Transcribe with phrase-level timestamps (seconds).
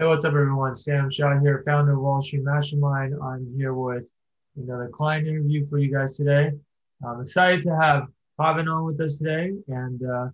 [0.00, 0.74] Hey, what's up, everyone?
[0.74, 3.14] Sam Shaw here, founder of Wall Street Mastermind.
[3.22, 4.08] I'm here with
[4.56, 6.52] another client interview for you guys today.
[7.06, 8.08] I'm excited to have
[8.38, 9.52] Pavan on with us today.
[9.68, 10.28] And uh,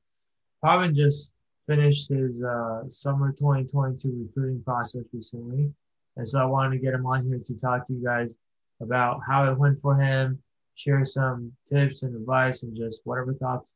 [0.64, 1.32] Pavan just
[1.66, 5.72] finished his uh, summer 2022 recruiting process recently.
[6.16, 8.36] And so I wanted to get him on here to talk to you guys
[8.80, 10.40] about how it went for him,
[10.76, 13.74] share some tips and advice, and just whatever thoughts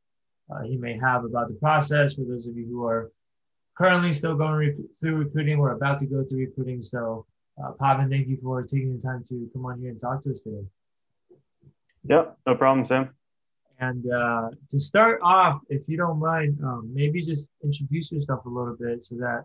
[0.54, 3.10] uh, he may have about the process for those of you who are
[3.80, 5.58] currently still going rec- through recruiting.
[5.58, 6.82] We're about to go through recruiting.
[6.82, 7.24] So,
[7.62, 10.32] uh, Pavan, thank you for taking the time to come on here and talk to
[10.32, 10.66] us today.
[12.04, 13.10] Yep, no problem, Sam.
[13.78, 18.48] And uh, to start off, if you don't mind, um, maybe just introduce yourself a
[18.50, 19.44] little bit so that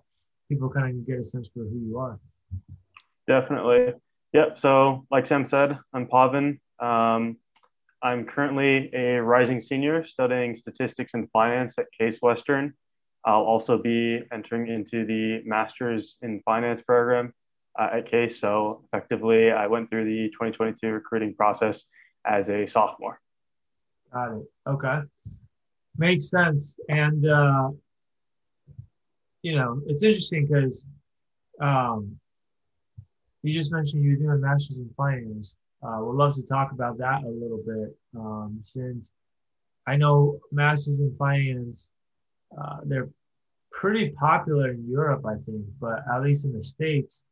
[0.50, 2.20] people kind of get a sense for who you are.
[3.28, 3.94] Definitely.
[4.34, 4.60] Yep.
[4.60, 6.60] So, like Sam said, I'm Pavan.
[6.82, 7.38] Um,
[8.04, 12.74] I'm currently a rising senior studying statistics and finance at Case Western.
[13.26, 17.34] I'll also be entering into the master's in finance program
[17.78, 18.40] uh, at Case.
[18.40, 21.86] So effectively, I went through the 2022 recruiting process
[22.26, 23.20] as a sophomore.
[24.14, 24.46] Got it.
[24.68, 25.00] Okay.
[25.98, 26.78] Makes sense.
[26.88, 27.70] And, uh,
[29.42, 30.86] you know, it's interesting because
[31.60, 32.20] um,
[33.42, 35.56] you just mentioned you're doing master's in finance.
[35.82, 39.12] Uh, we'd love to talk about that a little bit um, since
[39.88, 41.92] I know masters in finance
[42.58, 43.10] uh, they're
[43.72, 47.26] pretty popular in Europe, I think, but at least in the States,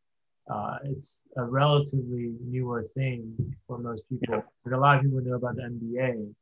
[0.50, 4.36] uh, it's a relatively newer thing for most people.
[4.36, 4.42] Yeah.
[4.66, 6.34] Like a lot of people know about the MBA,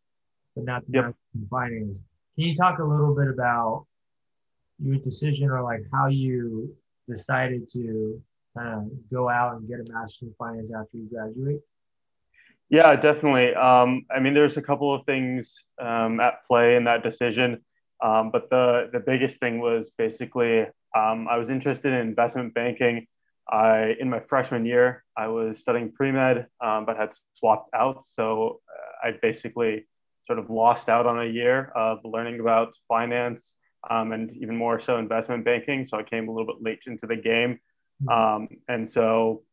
[0.56, 1.16] but not the yep.
[1.36, 2.02] in finance.
[2.36, 3.86] Can you talk a little bit about
[4.80, 6.74] your decision or like how you
[7.08, 8.22] decided to
[8.58, 11.62] kind of go out and get a master's in finance after you graduate?
[12.70, 13.54] Yeah, definitely.
[13.54, 17.62] Um, I mean, there's a couple of things um, at play in that decision.
[18.02, 23.08] Um, but the the biggest thing was basically um, I was interested in investment banking.
[23.50, 28.04] I in my freshman year I was studying pre med, um, but had swapped out,
[28.04, 29.88] so uh, I basically
[30.26, 33.56] sort of lost out on a year of learning about finance
[33.90, 35.86] um, and even more so investment banking.
[35.86, 37.60] So I came a little bit late into the game,
[38.04, 38.10] mm-hmm.
[38.10, 39.44] um, and so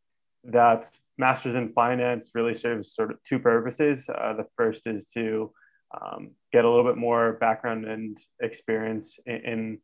[0.45, 4.09] that master's in finance really serves sort of two purposes.
[4.09, 5.53] Uh, the first is to
[6.01, 9.79] um, get a little bit more background and experience in, in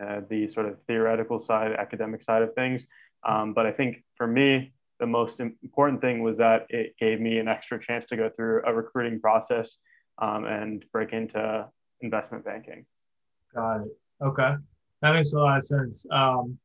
[0.00, 2.86] uh, the sort of theoretical side, academic side of things.
[3.28, 7.38] Um, but I think for me, the most important thing was that it gave me
[7.38, 9.78] an extra chance to go through a recruiting process
[10.22, 11.66] um, and break into
[12.00, 12.86] investment banking.
[13.52, 13.88] Got it.
[14.22, 14.52] Okay.
[15.02, 16.06] That makes a lot of sense.
[16.12, 16.58] Um,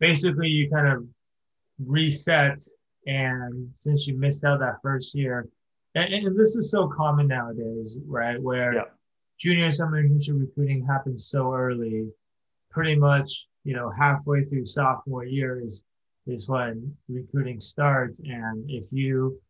[0.00, 1.04] basically, you kind of
[1.84, 2.58] reset,
[3.06, 5.46] and since you missed out that first year,
[6.02, 8.40] and, and this is so common nowadays, right?
[8.40, 8.82] Where yeah.
[9.38, 12.08] junior summer internship recruiting happens so early,
[12.70, 15.82] pretty much, you know, halfway through sophomore year is
[16.26, 18.20] is when recruiting starts.
[18.20, 19.40] And if you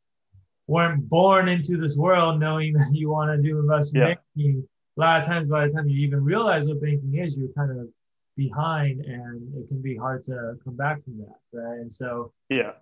[0.68, 4.14] weren't born into this world knowing that you want to do investment yeah.
[4.36, 7.48] banking, a lot of times by the time you even realize what banking is, you're
[7.56, 7.88] kind of
[8.36, 11.38] behind and it can be hard to come back from that.
[11.52, 11.80] Right.
[11.80, 12.72] And so yeah,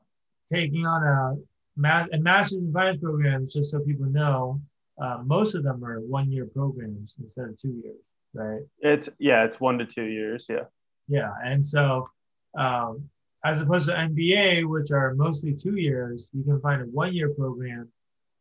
[0.53, 1.37] taking on a
[1.77, 4.61] ma- and master's in finance programs, just so people know,
[5.01, 8.63] uh, most of them are one year programs instead of two years, right?
[8.81, 10.65] It's yeah, it's one to two years, yeah.
[11.09, 12.09] Yeah, and so
[12.57, 13.09] um,
[13.45, 17.33] as opposed to MBA, which are mostly two years, you can find a one year
[17.35, 17.91] program.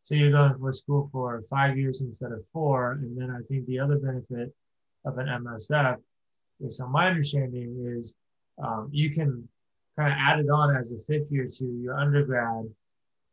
[0.03, 3.65] So you're going for school for five years instead of four, and then I think
[3.65, 4.53] the other benefit
[5.03, 5.97] of an MSF,
[6.61, 8.13] based on my understanding, is
[8.63, 9.47] um, you can
[9.97, 12.65] kind of add it on as a fifth year to your undergrad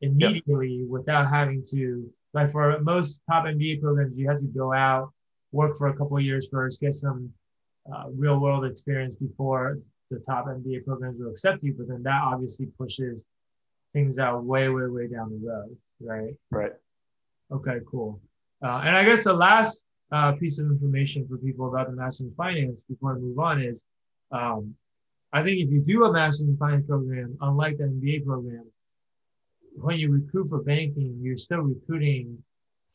[0.03, 0.89] immediately yep.
[0.89, 5.13] without having to like for most top MBA programs, you have to go out,
[5.53, 7.31] work for a couple of years first, get some
[7.93, 9.79] uh, real world experience before
[10.11, 11.75] the top MBA programs will accept you.
[11.77, 13.25] But then that obviously pushes
[13.93, 16.35] things out way, way, way down the road, right?
[16.51, 16.73] Right.
[17.51, 18.21] Okay, cool.
[18.63, 22.29] Uh, and I guess the last uh, piece of information for people about the Master's
[22.29, 23.85] in Finance before I move on is
[24.31, 24.75] um,
[25.33, 28.65] I think if you do a Master's in Finance program, unlike the MBA program,
[29.75, 32.43] when you recruit for banking, you're still recruiting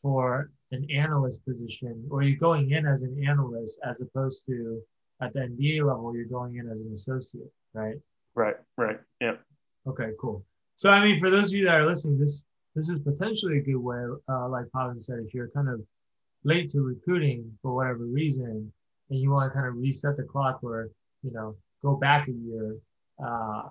[0.00, 4.80] for an analyst position, or you're going in as an analyst as opposed to
[5.20, 7.96] at the MBA level, you're going in as an associate, right?
[8.34, 9.00] Right, right.
[9.20, 9.36] Yeah.
[9.86, 10.44] Okay, cool.
[10.76, 12.44] So, I mean, for those of you that are listening, this
[12.74, 15.80] this is potentially a good way, uh, like Pavan said, if you're kind of
[16.44, 18.72] late to recruiting for whatever reason,
[19.10, 20.90] and you want to kind of reset the clock or,
[21.24, 22.76] you know, go back a year,
[23.24, 23.62] uh,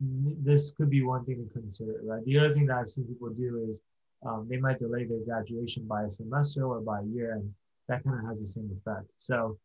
[0.00, 2.24] this could be one thing to consider, right?
[2.24, 3.80] The other thing that I've seen people do is
[4.26, 7.52] um, they might delay their graduation by a semester or by a year, and
[7.88, 9.06] that kind of has the same effect.
[9.16, 9.58] So,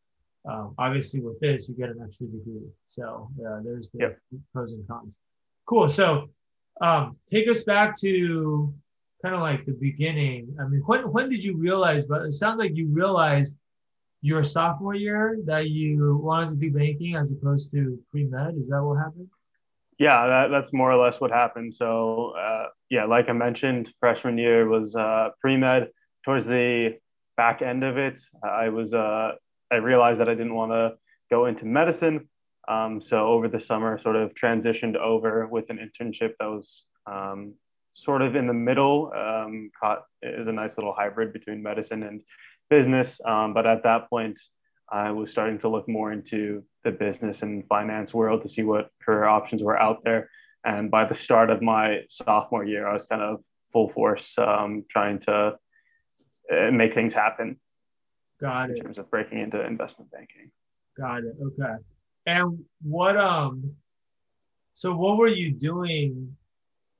[0.49, 2.67] um, obviously with this you get an extra degree.
[2.87, 4.19] So uh, there's the yep.
[4.53, 5.17] pros and cons.
[5.65, 5.87] Cool.
[5.87, 6.29] So
[6.79, 8.73] um, take us back to
[9.21, 10.55] kind of like the beginning.
[10.59, 12.05] I mean, when when did you realize?
[12.05, 13.55] But it sounds like you realized
[14.21, 18.55] your sophomore year that you wanted to do banking as opposed to pre med.
[18.55, 19.29] Is that what happened?
[20.01, 21.75] Yeah, that, that's more or less what happened.
[21.75, 25.89] So, uh, yeah, like I mentioned, freshman year was uh, pre med.
[26.25, 26.97] Towards the
[27.37, 29.33] back end of it, I was uh,
[29.71, 30.93] I realized that I didn't want to
[31.29, 32.29] go into medicine.
[32.67, 37.53] Um, so over the summer, sort of transitioned over with an internship that was um,
[37.91, 39.11] sort of in the middle.
[39.15, 42.23] Um, caught is a nice little hybrid between medicine and
[42.71, 43.21] business.
[43.23, 44.39] Um, but at that point,
[44.91, 48.89] I was starting to look more into the business and finance world to see what
[49.01, 50.29] career options were out there.
[50.65, 53.41] And by the start of my sophomore year, I was kind of
[53.71, 55.55] full force um, trying to
[56.51, 57.57] uh, make things happen.
[58.39, 58.77] Got it.
[58.77, 60.51] in terms of breaking into investment banking.
[60.97, 61.35] Got it.
[61.41, 61.75] Okay.
[62.25, 63.73] And what um,
[64.73, 66.35] so what were you doing?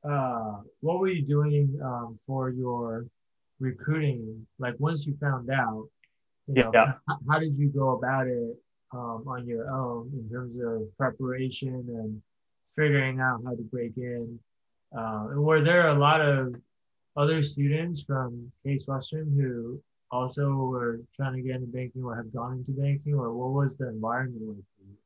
[0.03, 3.05] Uh, what were you doing um, for your
[3.59, 4.45] recruiting?
[4.59, 5.88] Like once you found out,
[6.56, 6.94] you know, yeah.
[7.07, 8.56] How, how, did you go about it
[8.94, 12.21] um, on your own in terms of preparation and
[12.75, 14.39] figuring out how to break in?
[14.95, 16.56] Uh, and were there a lot of
[17.15, 19.81] other students from Case Western who
[20.12, 23.77] also were trying to get into banking or have gone into banking, or what was
[23.77, 24.98] the environment like for you?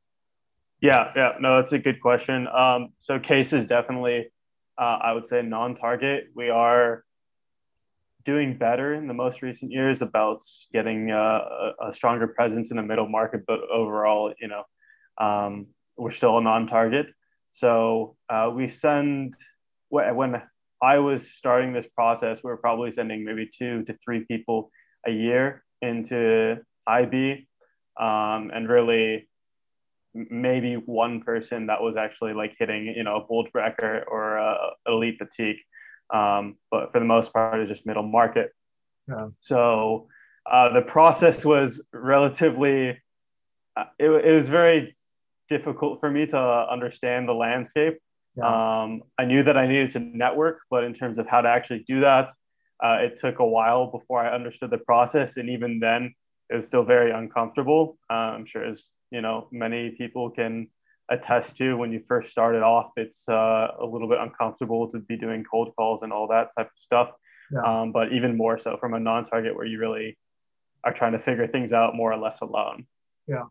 [0.80, 2.48] Yeah, yeah, no, that's a good question.
[2.48, 4.26] Um, so Case is definitely,
[4.76, 6.28] uh, I would say, non-target.
[6.34, 7.04] We are
[8.26, 10.42] doing better in the most recent years about
[10.72, 11.40] getting uh,
[11.80, 14.64] a, stronger presence in the middle market, but overall, you know,
[15.24, 17.06] um, we're still a non-target.
[17.52, 19.34] So uh, we send
[19.88, 20.42] when
[20.82, 24.70] I was starting this process, we were probably sending maybe two to three people
[25.06, 27.48] a year into IB,
[27.98, 29.28] um, and really
[30.12, 34.70] maybe one person that was actually like hitting, you know, a bulge bracket or a
[34.86, 35.62] elite boutique.
[36.12, 38.52] Um, but for the most part, it's just middle market.
[39.08, 39.28] Yeah.
[39.40, 40.08] So
[40.50, 42.98] uh, the process was relatively,
[43.76, 44.96] uh, it, it was very
[45.48, 47.98] difficult for me to understand the landscape.
[48.36, 48.82] Yeah.
[48.82, 51.84] Um, I knew that I needed to network, but in terms of how to actually
[51.88, 52.30] do that,
[52.82, 56.14] uh, it took a while before I understood the process, and even then,
[56.50, 57.96] it was still very uncomfortable.
[58.10, 60.68] Uh, I'm sure, as you know, many people can
[61.08, 65.16] attest to when you first started off, it's uh, a little bit uncomfortable to be
[65.16, 67.10] doing cold calls and all that type of stuff.
[67.52, 67.60] Yeah.
[67.60, 70.18] Um, but even more so from a non-target where you really
[70.82, 72.86] are trying to figure things out more or less alone.
[73.28, 73.44] Yeah,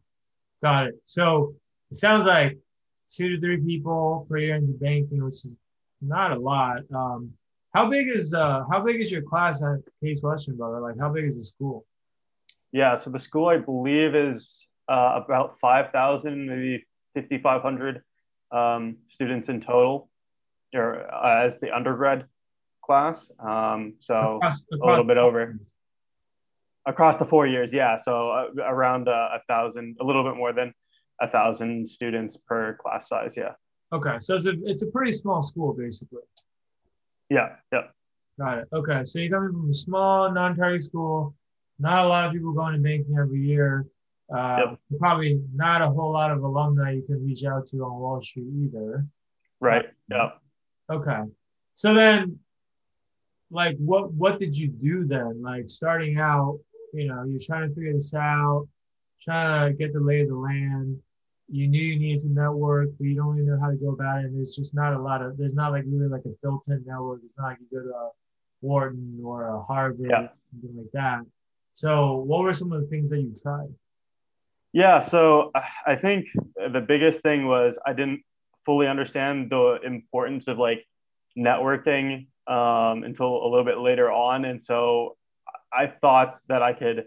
[0.62, 0.96] got it.
[1.06, 1.56] So
[1.92, 2.58] it sounds like
[3.10, 5.52] two to three people per year into banking, which is
[6.02, 6.80] not a lot.
[6.94, 7.34] Um,
[7.74, 10.80] how big is uh how big is your class at Case Western, brother?
[10.80, 11.86] Like how big is the school?
[12.72, 16.86] Yeah, so the school I believe is uh, about five thousand, maybe
[17.16, 18.04] fifty five hundred
[18.52, 20.10] um, students in total,
[20.76, 22.26] or uh, as the undergrad
[22.86, 23.32] class.
[23.40, 25.58] Um, so across, across a little bit over
[26.86, 27.74] across the four years.
[27.74, 30.74] Yeah, so uh, around uh, a thousand, a little bit more than
[31.22, 33.36] a thousand students per class size.
[33.36, 33.54] Yeah.
[33.92, 36.22] Okay, so it's a it's a pretty small school basically.
[37.30, 37.88] Yeah, yeah.
[38.38, 38.68] Got it.
[38.74, 41.34] Okay, so you're coming from a small non-target school.
[41.80, 43.86] Not a lot of people going to banking every year.
[44.34, 44.80] Uh, yep.
[45.00, 48.48] Probably not a whole lot of alumni you can reach out to on Wall Street
[48.64, 49.06] either.
[49.60, 49.86] Right.
[50.10, 50.32] Yeah.
[50.90, 51.22] Okay.
[51.76, 52.40] So then,
[53.52, 55.42] like, what what did you do then?
[55.42, 56.60] Like, starting out,
[56.94, 58.68] you know, you're trying to figure this out,
[59.22, 61.00] trying to get the lay of the land
[61.48, 64.22] you knew you needed to network, but you don't even know how to go about
[64.22, 64.26] it.
[64.26, 67.22] And there's just not a lot of, there's not like really like a built-in network.
[67.24, 68.10] It's not like you go to a
[68.62, 70.28] Wharton or a Harvard yeah.
[70.52, 71.22] something like that.
[71.74, 73.68] So what were some of the things that you tried?
[74.76, 75.52] Yeah, so
[75.88, 76.28] I think
[76.58, 78.24] the biggest thing was I didn't
[78.66, 80.86] fully understand the importance of like
[81.38, 84.44] networking um, until a little bit later on.
[84.44, 85.16] And so
[85.72, 87.06] I thought that I could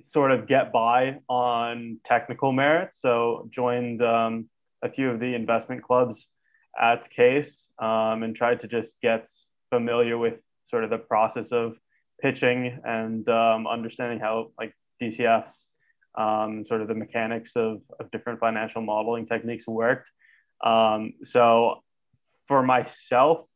[0.00, 3.00] sort of get by on technical merits.
[3.00, 4.48] So joined um,
[4.82, 6.26] a few of the investment clubs
[6.76, 9.28] at Case um, and tried to just get
[9.70, 11.78] familiar with sort of the process of
[12.20, 15.66] pitching and um, understanding how like DCFs,
[16.16, 20.10] um, sort of the mechanics of, of different financial modeling techniques worked.
[20.64, 21.82] Um, so
[22.46, 23.46] for myself,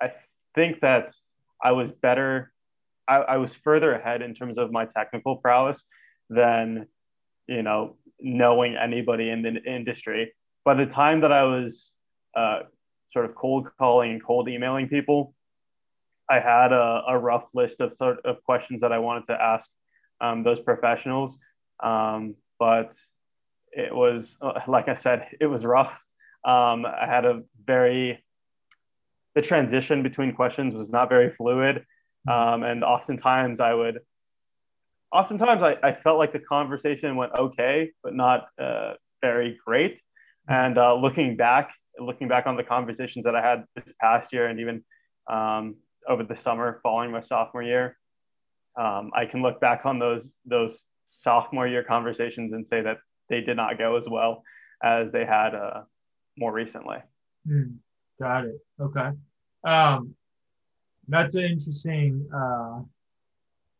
[0.00, 0.12] I
[0.54, 1.12] think that
[1.62, 2.52] I was better
[3.08, 5.84] I, I was further ahead in terms of my technical prowess
[6.28, 6.86] than
[7.48, 10.34] you know knowing anybody in the industry.
[10.64, 11.94] By the time that I was
[12.36, 12.60] uh,
[13.08, 15.34] sort of cold calling and cold emailing people,
[16.28, 19.70] I had a, a rough list of sort of questions that I wanted to ask
[20.20, 21.38] um, those professionals.
[21.82, 22.94] Um, but
[23.72, 26.02] it was, like I said, it was rough.
[26.44, 28.24] Um, I had a very,
[29.34, 31.84] the transition between questions was not very fluid.
[32.28, 34.00] Um, and oftentimes I would,
[35.12, 40.00] oftentimes I, I felt like the conversation went okay, but not uh, very great.
[40.48, 44.46] And uh, looking back, looking back on the conversations that I had this past year
[44.46, 44.84] and even
[45.30, 45.76] um,
[46.08, 47.96] over the summer following my sophomore year,
[48.78, 53.40] um, I can look back on those those sophomore year conversations and say that they
[53.40, 54.42] did not go as well
[54.82, 55.82] as they had uh,
[56.36, 56.98] more recently.
[57.46, 57.76] Mm,
[58.20, 58.60] got it.
[58.80, 59.10] Okay.
[59.64, 60.14] Um,
[61.08, 62.28] that's an interesting.
[62.34, 62.80] Uh,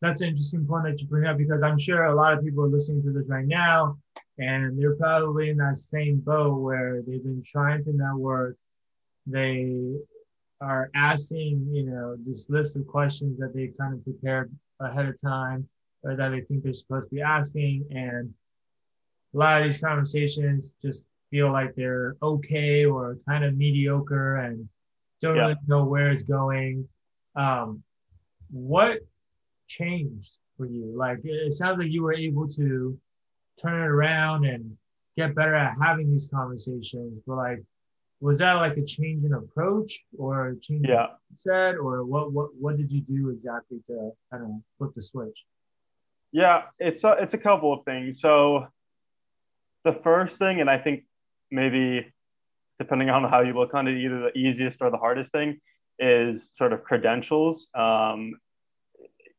[0.01, 2.63] that's an interesting point that you bring up because I'm sure a lot of people
[2.63, 3.97] are listening to this right now,
[4.37, 8.57] and they're probably in that same boat where they've been trying to network.
[9.27, 9.95] They
[10.61, 15.19] are asking, you know, this list of questions that they kind of prepared ahead of
[15.21, 15.67] time
[16.03, 17.85] or that they think they're supposed to be asking.
[17.91, 18.33] And
[19.33, 24.67] a lot of these conversations just feel like they're okay or kind of mediocre and
[25.21, 25.41] don't yeah.
[25.43, 26.87] really know where it's going.
[27.35, 27.83] Um,
[28.49, 28.99] what
[29.67, 30.93] changed for you?
[30.95, 32.97] Like it sounds like you were able to
[33.61, 34.77] turn it around and
[35.17, 37.63] get better at having these conversations, but like
[38.21, 41.07] was that like a change in approach or a change yeah.
[41.29, 45.01] in set or what what what did you do exactly to kind of flip the
[45.01, 45.45] switch?
[46.31, 48.21] Yeah, it's a, it's a couple of things.
[48.21, 48.67] So
[49.83, 51.05] the first thing, and I think
[51.49, 52.13] maybe
[52.77, 55.59] depending on how you look on it, either the easiest or the hardest thing
[55.97, 57.67] is sort of credentials.
[57.73, 58.33] Um,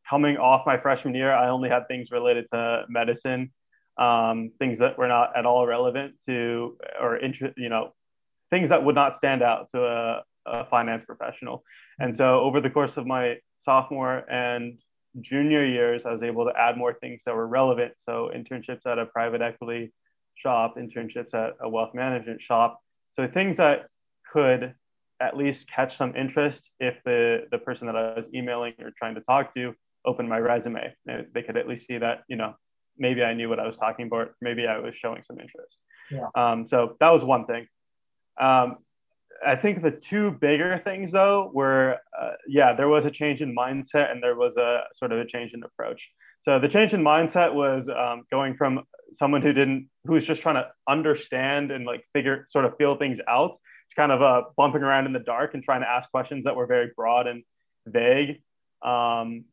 [0.09, 3.53] coming off my freshman year, I only had things related to medicine,
[3.97, 7.95] um, things that were not at all relevant to or interest, you know,
[8.50, 11.62] things that would not stand out to a, a finance professional.
[11.99, 14.78] And so over the course of my sophomore and
[15.21, 17.95] junior years, I was able to add more things that were relevant.
[17.99, 19.92] So internships at a private equity
[20.35, 22.80] shop, internships at a wealth management shop.
[23.16, 23.87] So things that
[24.33, 24.75] could
[25.21, 29.14] at least catch some interest if the, the person that I was emailing or trying
[29.16, 29.75] to talk to
[30.07, 30.95] opened my resume.
[31.04, 32.54] They could at least see that, you know,
[32.97, 34.30] maybe I knew what I was talking about.
[34.40, 35.76] Maybe I was showing some interest.
[36.11, 36.28] Yeah.
[36.35, 37.66] Um, so that was one thing.
[38.39, 38.77] Um,
[39.47, 43.57] I think the two bigger things though were, uh, yeah, there was a change in
[43.57, 46.11] mindset and there was a sort of a change in approach.
[46.43, 48.83] So the change in mindset was um, going from
[49.13, 52.97] someone who didn't, who was just trying to understand and like figure, sort of feel
[52.97, 56.11] things out, to kind of uh, bumping around in the dark and trying to ask
[56.11, 57.43] questions that were very broad and
[57.87, 58.43] vague.
[58.83, 59.45] Um,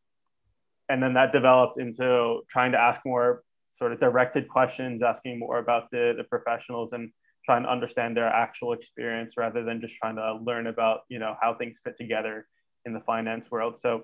[0.89, 3.43] and then that developed into trying to ask more
[3.74, 7.12] sort of directed questions, asking more about the, the professionals and
[7.47, 11.33] trying to understand their actual experience rather than just trying to learn about you know
[11.41, 12.47] how things fit together
[12.85, 13.79] in the finance world.
[13.79, 14.03] So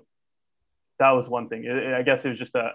[0.98, 1.60] that was one thing.
[1.68, 2.72] I guess it was just a,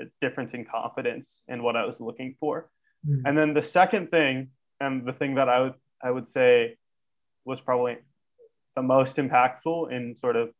[0.00, 2.68] a difference in confidence in what i was looking for.
[3.08, 3.26] Mm-hmm.
[3.26, 6.76] and then the second thing and the thing that i would i would say
[7.46, 7.96] was probably
[8.76, 10.50] the most impactful in sort of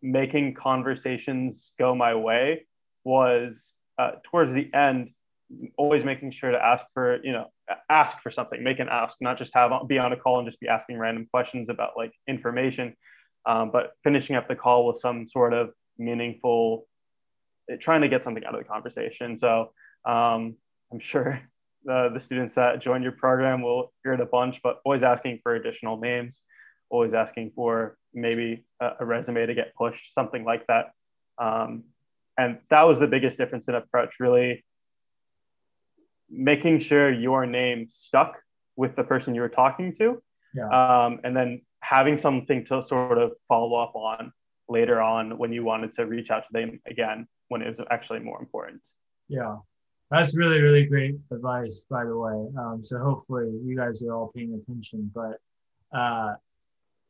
[0.00, 2.66] making conversations go my way
[3.04, 5.10] was uh, towards the end
[5.76, 7.46] always making sure to ask for you know
[7.88, 10.60] ask for something make an ask not just have be on a call and just
[10.60, 12.94] be asking random questions about like information.
[13.44, 16.88] Um, but finishing up the call with some sort of meaningful
[17.80, 19.36] trying to get something out of the conversation.
[19.36, 19.72] So
[20.04, 20.56] um,
[20.92, 21.40] i'm sure
[21.84, 25.40] the, the students that join your program will hear it a bunch but always asking
[25.42, 26.42] for additional names
[26.90, 30.92] always asking for maybe a, a resume to get pushed something like that.
[31.38, 31.84] Um,
[32.38, 34.64] and that was the biggest difference in approach really
[36.30, 38.36] making sure your name stuck
[38.76, 40.22] with the person you were talking to
[40.54, 40.68] yeah.
[40.68, 44.32] um, and then having something to sort of follow up on
[44.68, 48.18] later on when you wanted to reach out to them again when it was actually
[48.18, 48.80] more important
[49.28, 49.56] yeah
[50.10, 54.32] that's really really great advice by the way um, so hopefully you guys are all
[54.34, 55.38] paying attention but
[55.96, 56.34] uh,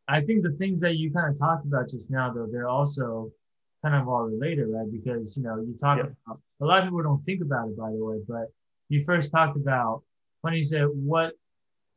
[0.08, 3.30] i think the things that you kind of talked about just now though they're also
[3.82, 6.04] kind of all related right because you know you talk yeah.
[6.26, 8.49] about a lot of people don't think about it by the way but
[8.88, 10.02] you first talked about
[10.43, 11.33] when you said what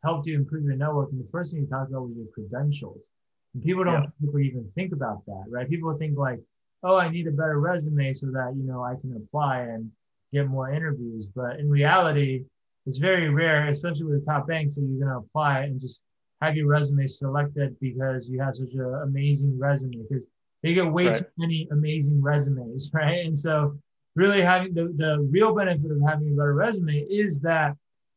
[0.03, 3.09] helped you improve your network, and the first thing you talked about was your credentials.
[3.53, 4.39] And people don't yeah.
[4.39, 5.69] even think about that, right?
[5.69, 6.39] People think like,
[6.83, 9.91] oh, I need a better resume so that you know I can apply and
[10.31, 11.27] get more interviews.
[11.27, 12.45] But in reality,
[12.85, 16.01] it's very rare, especially with the top banks, that you're going to apply and just
[16.41, 19.97] have your resume selected because you have such an amazing resume.
[20.07, 20.27] Because
[20.63, 21.17] they get way right.
[21.17, 23.25] too many amazing resumes, right?
[23.25, 23.77] And so
[24.19, 27.75] really having the, the real benefit of having a better resume is that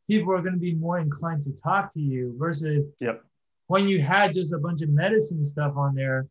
[0.09, 3.23] people are going to be more inclined to talk to you versus yep.
[3.66, 6.26] when you had just a bunch of medicine stuff on there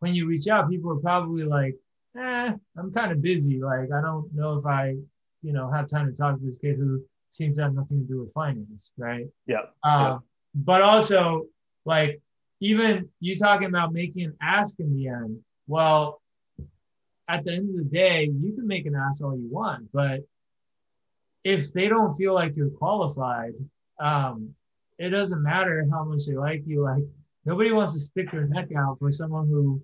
[0.00, 1.74] when you reach out people are probably like
[2.16, 3.60] eh, I'm kind of busy.
[3.60, 4.96] Like, I don't know if I,
[5.42, 8.04] you know, have time to talk to this kid who seems to have nothing to
[8.04, 9.26] do with finance, right?
[9.46, 9.62] Yeah.
[9.82, 10.18] Uh, yeah.
[10.54, 11.46] But also,
[11.84, 12.20] like,
[12.60, 15.38] even you talking about making an ask in the end.
[15.66, 16.20] Well,
[17.28, 20.20] at the end of the day, you can make an ass all you want, but
[21.44, 23.52] if they don't feel like you're qualified,
[24.00, 24.54] um,
[24.98, 26.82] it doesn't matter how much they like you.
[26.82, 27.02] Like
[27.44, 29.82] nobody wants to stick their neck out for someone who,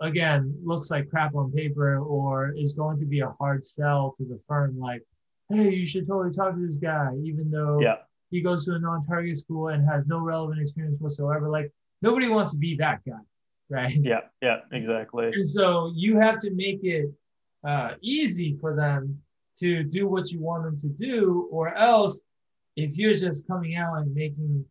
[0.00, 4.24] again, looks like crap on paper or is going to be a hard sell to
[4.24, 4.78] the firm.
[4.78, 5.02] Like,
[5.48, 7.96] hey, you should totally talk to this guy, even though yeah.
[8.30, 11.48] he goes to a non-target school and has no relevant experience whatsoever.
[11.48, 13.20] Like nobody wants to be that guy,
[13.72, 13.98] right?
[14.00, 15.30] Yeah, yeah, exactly.
[15.32, 17.10] And so you have to make it
[17.66, 19.20] uh, easy for them
[19.58, 22.20] to do what you want them to do, or else
[22.76, 24.64] if you're just coming out and making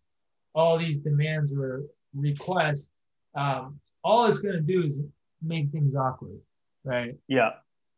[0.53, 2.93] all these demands or requests,
[3.36, 5.01] um, all it's going to do is
[5.41, 6.39] make things awkward,
[6.84, 7.15] right?
[7.27, 7.51] Yeah.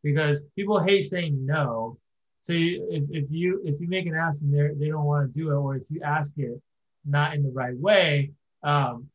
[0.04, 1.98] Because people hate saying no.
[2.42, 5.34] So you, if, if you if you make an ask and they they don't want
[5.34, 6.62] to do it, or if you ask it
[7.06, 8.32] not in the right way,
[8.64, 9.08] um,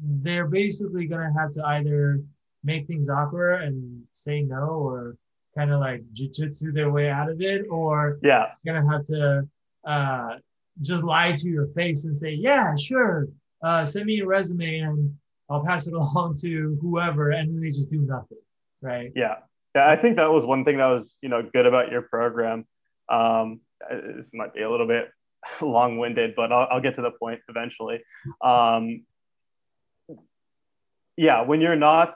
[0.00, 2.20] they're basically going to have to either
[2.64, 5.16] make things awkward and say no, or
[5.54, 9.46] kind of like jujitsu their way out of it, or yeah, gonna have to
[9.84, 10.36] uh,
[10.80, 13.28] just lie to your face and say, yeah, sure,
[13.62, 15.14] uh, send me your resume and
[15.48, 18.38] I'll pass it along to whoever, and then they just do nothing,
[18.80, 19.12] right?
[19.14, 19.36] Yeah,
[19.74, 19.88] yeah.
[19.88, 22.66] I think that was one thing that was you know good about your program.
[23.08, 23.60] Um,
[23.90, 25.10] this might be a little bit
[25.60, 28.00] long-winded, but I'll, I'll get to the point eventually.
[28.40, 29.04] Um,
[31.16, 32.14] yeah, when you're not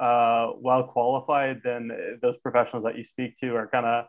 [0.00, 4.06] uh, well qualified, then those professionals that you speak to are kind of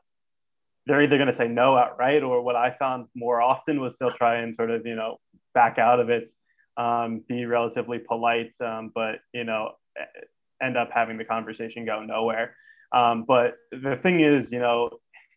[0.88, 4.12] they're either going to say no outright, or what I found more often was they'll
[4.12, 5.18] try and sort of you know
[5.54, 6.30] back out of it,
[6.78, 9.72] um, be relatively polite, um, but you know
[10.62, 12.56] end up having the conversation go nowhere.
[12.92, 14.90] Um, but the thing is, you know,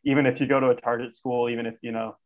[0.04, 2.16] even if you go to a target school, even if you know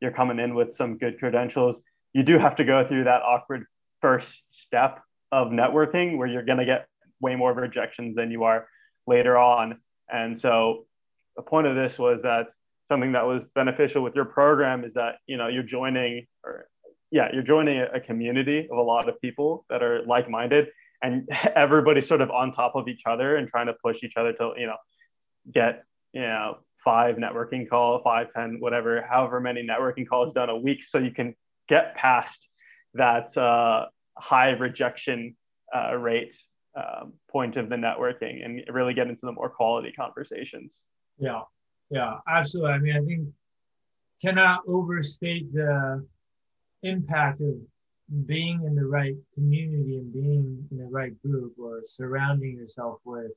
[0.00, 1.82] you're coming in with some good credentials,
[2.12, 3.66] you do have to go through that awkward
[4.00, 5.00] first step
[5.32, 6.86] of networking where you're going to get
[7.20, 8.66] way more rejections than you are
[9.06, 9.78] later on.
[10.12, 10.86] And so
[11.36, 12.48] the point of this was that
[12.88, 16.66] something that was beneficial with your program is that, you know, you're joining or
[17.10, 20.68] yeah, you're joining a community of a lot of people that are like-minded
[21.02, 24.32] and everybody's sort of on top of each other and trying to push each other
[24.32, 24.76] to, you know,
[25.52, 30.56] get, you know, five networking call, five, 10, whatever, however many networking calls done a
[30.56, 30.82] week.
[30.84, 31.34] So you can
[31.68, 32.48] get past
[32.94, 33.86] that uh,
[34.20, 35.36] high rejection
[35.74, 36.34] uh, rate
[36.76, 40.84] um, point of the networking and really get into the more quality conversations.
[41.18, 41.40] Yeah,
[41.90, 42.72] yeah, absolutely.
[42.72, 43.28] I mean, I think
[44.22, 46.06] cannot overstate the
[46.82, 47.54] impact of
[48.26, 53.32] being in the right community and being in the right group or surrounding yourself with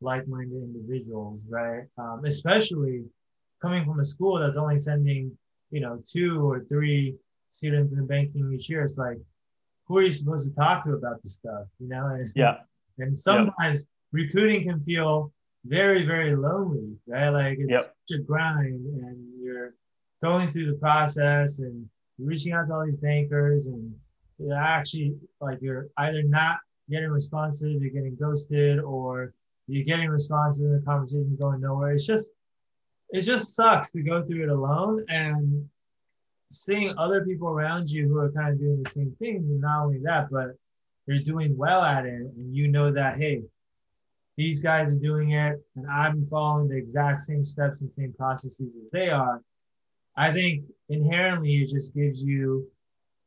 [0.00, 1.84] like-minded individuals, right?
[1.98, 3.04] Um, especially
[3.62, 5.36] coming from a school that's only sending,
[5.70, 7.14] you know, two or three
[7.50, 8.82] students in banking each year.
[8.82, 9.18] It's like,
[9.86, 11.66] who are you supposed to talk to about this stuff?
[11.78, 12.06] You know?
[12.06, 12.58] And, yeah.
[12.98, 13.86] And sometimes yep.
[14.12, 15.32] recruiting can feel
[15.64, 17.30] very, very lonely, right?
[17.30, 17.82] Like it's yep.
[17.82, 19.74] such a grind and you're
[20.22, 23.94] going through the process and reaching out to all these bankers and
[24.38, 26.58] you're actually like you're either not
[26.90, 29.32] getting responses, you're getting ghosted, or
[29.66, 31.94] you're getting responses and the conversation going nowhere.
[31.94, 32.30] It's just
[33.10, 35.68] it just sucks to go through it alone and
[36.54, 39.36] seeing other people around you who are kind of doing the same thing.
[39.36, 40.56] And not only that, but
[41.06, 43.42] you're doing well at it and you know that hey
[44.36, 48.60] these guys are doing it and i'm following the exact same steps and same processes
[48.60, 49.42] as they are
[50.16, 52.66] i think inherently it just gives you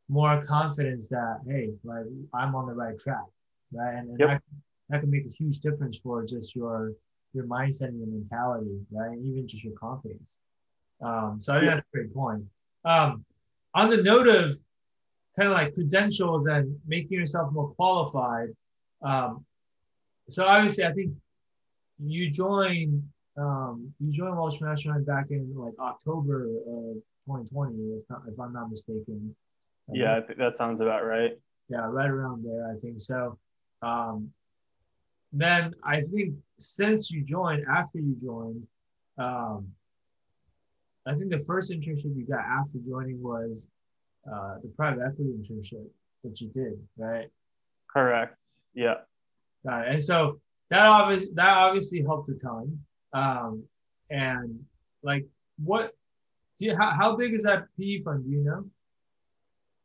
[0.10, 3.26] more confidence that hey like i'm on the right track
[3.72, 4.30] right and, and yep.
[4.30, 4.42] that,
[4.90, 6.94] that can make a huge difference for just your
[7.34, 10.40] your mindset and your mentality right and even just your confidence
[11.02, 12.44] um, so i think that's a great point
[12.86, 13.26] um,
[13.74, 14.58] on the note of
[15.36, 18.50] kind of like credentials and making yourself more qualified.
[19.02, 19.46] Um,
[20.30, 21.14] so obviously, I think
[22.00, 23.04] you joined
[23.38, 26.96] um, you joined Wall Street Mastermind back in like October of
[27.28, 29.36] 2020, if, not, if I'm not mistaken.
[29.94, 31.38] Yeah, I think that sounds about right.
[31.70, 33.38] Yeah, right around there, I think so.
[33.82, 34.32] Um,
[35.32, 38.66] then I think since you joined, after you joined,
[39.18, 39.68] um,
[41.08, 43.70] I think the first internship you got after joining was
[44.32, 45.86] uh, the private equity internship
[46.24, 47.28] that you did, right?
[47.92, 48.38] Correct.
[48.74, 48.96] Yeah.
[49.66, 49.94] Got it.
[49.94, 50.40] And so
[50.70, 52.80] that obviously that obviously helped a ton.
[53.14, 53.64] Um,
[54.10, 54.60] and
[55.04, 55.26] like,
[55.64, 55.94] what?
[56.60, 58.26] Do you, how, how big is that PE fund?
[58.26, 58.66] Do you know?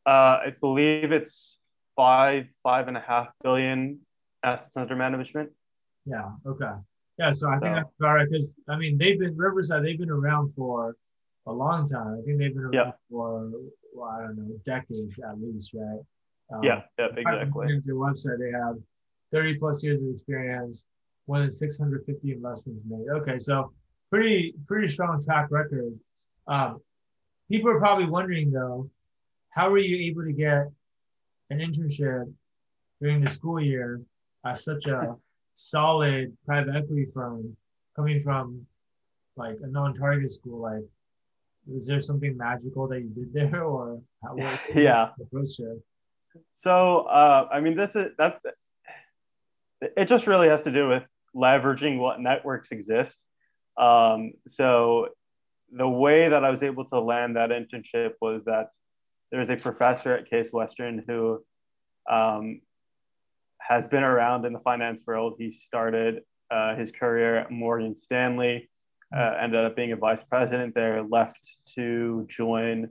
[0.06, 1.58] Uh, I believe it's
[1.94, 4.00] five five and a half billion
[4.42, 5.50] assets under management.
[6.06, 6.30] Yeah.
[6.46, 6.70] Okay.
[7.18, 9.84] Yeah, so I think So- that's about right because I mean they've been Riverside.
[9.84, 10.96] They've been around for
[11.46, 12.18] a long time.
[12.20, 12.92] I think they've been around Yeah.
[13.10, 13.50] for
[13.94, 16.00] well, I don't know decades at least, right?
[16.50, 17.80] Um, Yeah, yeah, exactly.
[17.84, 18.78] Their website they have
[19.32, 20.84] 30 plus years of experience,
[21.26, 23.08] more than 650 investments made.
[23.08, 23.72] Okay, so
[24.10, 25.98] pretty pretty strong track record.
[26.46, 26.80] Um,
[27.50, 28.90] people are probably wondering though,
[29.50, 30.68] how were you able to get
[31.50, 32.32] an internship
[33.00, 34.00] during the school year
[34.44, 35.16] at such a
[35.54, 37.56] solid private equity firm
[37.94, 38.66] coming from
[39.36, 40.60] like a non-target school?
[40.60, 40.84] Like,
[41.66, 45.10] was there something magical that you did there, or how was Yeah.
[45.20, 45.82] approach it?
[46.52, 48.40] So, uh, I mean, this is that.
[49.96, 51.02] It just really has to do with
[51.34, 53.24] leveraging what networks exist.
[53.76, 55.08] Um, so,
[55.72, 58.70] the way that I was able to land that internship was that
[59.30, 61.42] there was a professor at Case Western who
[62.10, 62.60] um,
[63.58, 65.34] has been around in the finance world.
[65.38, 66.20] He started
[66.50, 68.70] uh, his career at Morgan Stanley,
[69.16, 72.90] uh, ended up being a vice president there, left to join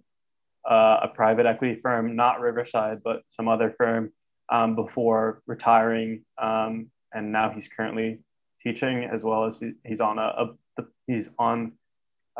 [0.70, 4.12] uh, a private equity firm, not Riverside, but some other firm
[4.50, 6.24] um, before retiring.
[6.38, 8.20] Um, and now he's currently
[8.62, 11.74] teaching as well as he, he's on a, a he's on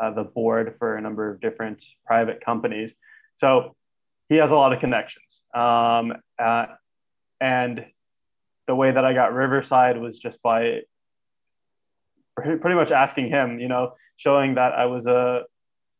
[0.00, 2.94] uh, the board for a number of different private companies.
[3.36, 3.74] So
[4.28, 5.42] he has a lot of connections.
[5.54, 6.66] Um, uh,
[7.40, 7.84] and
[8.66, 10.82] the way that I got Riverside was just by
[12.42, 15.42] pretty much asking him, you know, showing that I was a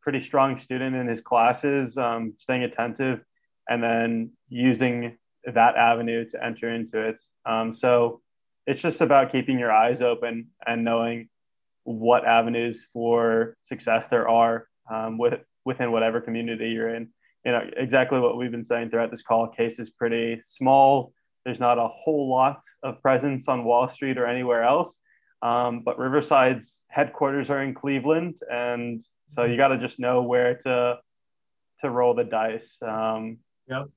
[0.01, 3.23] pretty strong student in his classes, um, staying attentive,
[3.67, 7.19] and then using that avenue to enter into it.
[7.45, 8.21] Um, so
[8.65, 11.29] it's just about keeping your eyes open and knowing
[11.83, 17.09] what avenues for success there are um, with, within whatever community you're in.
[17.45, 19.49] You know, exactly what we've been saying throughout this call.
[19.49, 21.11] Case is pretty small.
[21.43, 24.97] There's not a whole lot of presence on Wall Street or anywhere else.
[25.43, 30.55] Um, but Riverside's headquarters are in Cleveland, and so you got to just know where
[30.55, 30.99] to
[31.81, 32.77] to roll the dice.
[32.81, 33.89] Um, Yep.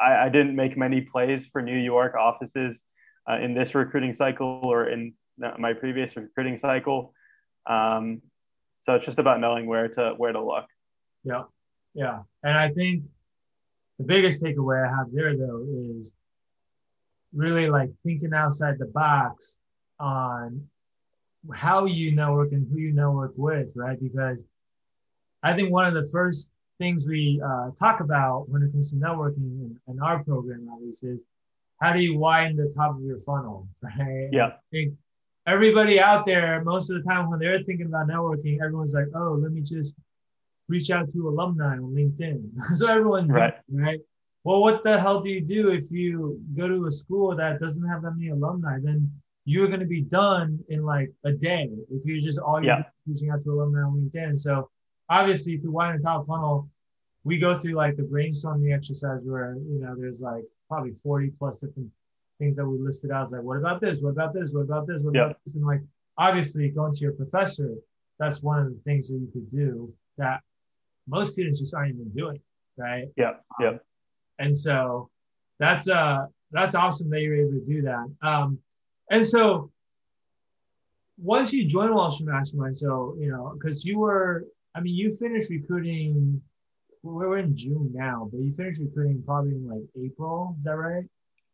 [0.00, 2.82] I, I didn't make many plays for New York offices
[3.28, 5.14] uh, in this recruiting cycle or in
[5.58, 7.12] my previous recruiting cycle.
[7.66, 8.22] Um,
[8.80, 10.66] so it's just about knowing where to where to look.
[11.24, 11.44] Yeah,
[11.94, 13.04] yeah, and I think
[13.98, 15.64] the biggest takeaway I have there though
[15.96, 16.14] is
[17.34, 19.58] really like thinking outside the box
[20.00, 20.68] on
[21.54, 23.98] how you network and who you network with, right?
[24.00, 24.44] Because
[25.42, 28.96] I think one of the first things we uh, talk about when it comes to
[28.96, 31.20] networking in, in, our program, at least, is
[31.80, 34.28] how do you widen the top of your funnel, right?
[34.32, 34.46] Yeah.
[34.46, 34.94] I think
[35.46, 39.32] everybody out there, most of the time when they're thinking about networking, everyone's like, oh,
[39.32, 39.94] let me just
[40.68, 42.50] reach out to alumni on LinkedIn.
[42.76, 43.54] so everyone's right.
[43.68, 44.00] Doing, right.
[44.44, 47.86] Well, what the hell do you do if you go to a school that doesn't
[47.86, 48.78] have that many alumni?
[48.82, 49.10] Then
[49.48, 52.82] you're going to be done in like a day if you're just all you're yeah.
[53.06, 54.38] reaching out to alumni on LinkedIn.
[54.38, 54.68] So
[55.08, 56.68] obviously, to widen the top funnel,
[57.24, 61.60] we go through like the brainstorming exercise where you know there's like probably 40 plus
[61.60, 61.90] different
[62.38, 63.22] things that we listed out.
[63.22, 64.02] It's like, what about this?
[64.02, 64.50] What about this?
[64.52, 65.02] What about this?
[65.02, 65.22] What yeah.
[65.22, 65.54] about this?
[65.54, 65.80] And like,
[66.18, 67.74] obviously, going to your professor,
[68.18, 70.42] that's one of the things that you could do that
[71.06, 72.40] most students just aren't even doing,
[72.76, 73.08] right?
[73.16, 73.68] Yeah, yeah.
[73.68, 73.80] Um,
[74.40, 75.08] and so
[75.58, 78.06] that's uh that's awesome that you're able to do that.
[78.20, 78.58] Um,
[79.10, 79.70] and so
[81.18, 85.14] once you join Wall Street Mastermind, so you know, because you were, I mean, you
[85.14, 86.40] finished recruiting.
[87.02, 90.54] We're in June now, but you finished recruiting probably in like April.
[90.58, 91.04] Is that right?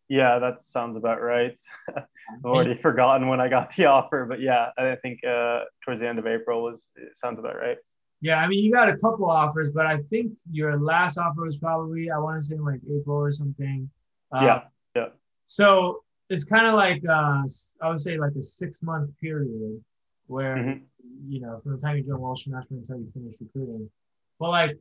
[0.09, 1.59] Yeah, that sounds about right.
[1.97, 6.09] I've already forgotten when I got the offer, but yeah, I think uh, towards the
[6.09, 7.79] end of April was it sounds about right.
[8.21, 11.59] Yeah, I mean, you got a couple offers, but I think your last offer was
[11.59, 13.91] probably I want to say like April or something.
[14.35, 14.61] Uh, yeah,
[14.97, 15.09] yeah.
[15.47, 17.43] So it's kind of like uh,
[17.83, 19.83] I would say like a six month period
[20.27, 20.85] where mm-hmm.
[21.29, 23.91] you know from the time you join Wall Street Mastermind until you finish recruiting.
[24.39, 24.79] But like,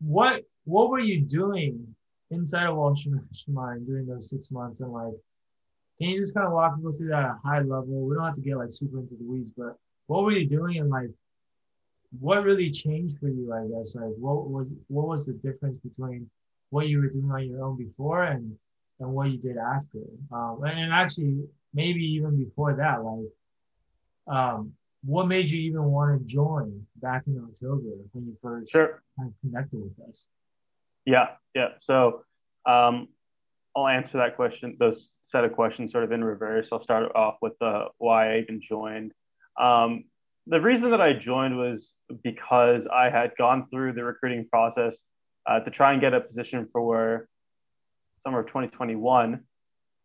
[0.00, 1.94] what what were you doing
[2.30, 4.80] inside of Wall Street Mastermind during those six months?
[4.80, 5.14] And like,
[5.98, 8.06] can you just kind of walk people through that at a high level?
[8.06, 10.78] We don't have to get like super into the weeds, but what were you doing
[10.78, 11.10] and like
[12.20, 13.52] what really changed for you?
[13.52, 16.28] I guess like what was what was the difference between
[16.70, 18.56] what you were doing on your own before and
[19.04, 19.98] and what you did after.
[20.32, 24.72] Um, and actually, maybe even before that, like, um,
[25.04, 29.02] what made you even want to join back in October when you first sure.
[29.18, 30.26] kind of connected with us?
[31.04, 31.68] Yeah, yeah.
[31.78, 32.22] So
[32.64, 33.08] um,
[33.76, 36.70] I'll answer that question, those set of questions sort of in reverse.
[36.72, 39.12] I'll start off with the why I even joined.
[39.60, 40.04] Um,
[40.46, 45.02] the reason that I joined was because I had gone through the recruiting process
[45.46, 47.28] uh, to try and get a position for
[48.24, 49.40] summer of 2021,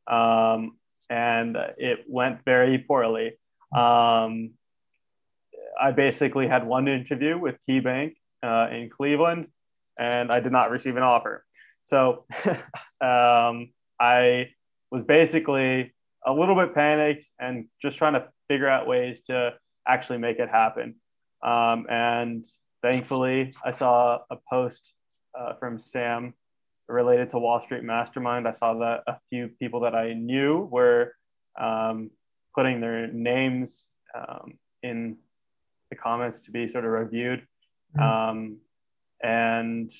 [0.07, 0.77] um,
[1.09, 3.39] and it went very poorly.
[3.75, 4.51] Um,
[5.79, 9.47] I basically had one interview with KeyBank uh, in Cleveland,
[9.97, 11.45] and I did not receive an offer.
[11.85, 12.25] So
[13.01, 14.49] um, I
[14.91, 15.93] was basically
[16.25, 19.53] a little bit panicked and just trying to figure out ways to
[19.87, 20.95] actually make it happen.
[21.43, 22.45] Um, and
[22.81, 24.93] thankfully, I saw a post
[25.39, 26.33] uh, from Sam
[26.89, 28.47] related to Wall Street Mastermind.
[28.47, 31.13] I saw that a few people that I knew were
[31.59, 32.09] um,
[32.55, 35.17] putting their names um, in
[35.89, 37.45] the comments to be sort of reviewed.
[37.97, 38.01] Mm-hmm.
[38.01, 38.57] Um,
[39.21, 39.91] and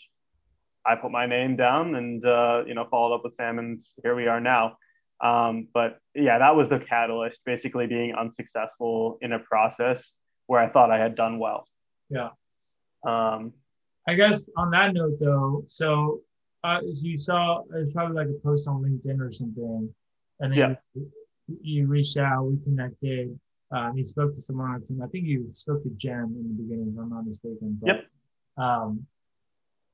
[0.86, 4.16] I put my name down and, uh, you know, followed up with Sam and here
[4.16, 4.78] we are now.
[5.22, 10.14] Um, but yeah, that was the catalyst, basically being unsuccessful in a process
[10.48, 11.68] where I thought I had done well.
[12.10, 12.30] Yeah.
[13.06, 13.54] Um,
[14.08, 16.22] I guess on that note, though, so
[16.64, 19.94] uh, you saw it's probably like a post on LinkedIn or something,
[20.40, 20.76] and then yeah.
[20.94, 23.40] you, you reached out, we connected.
[23.72, 25.02] Um, you spoke to someone on team.
[25.04, 27.78] I think you spoke to Jen in the beginning, if I'm not mistaken.
[27.82, 28.06] But, yep.
[28.58, 29.06] Um,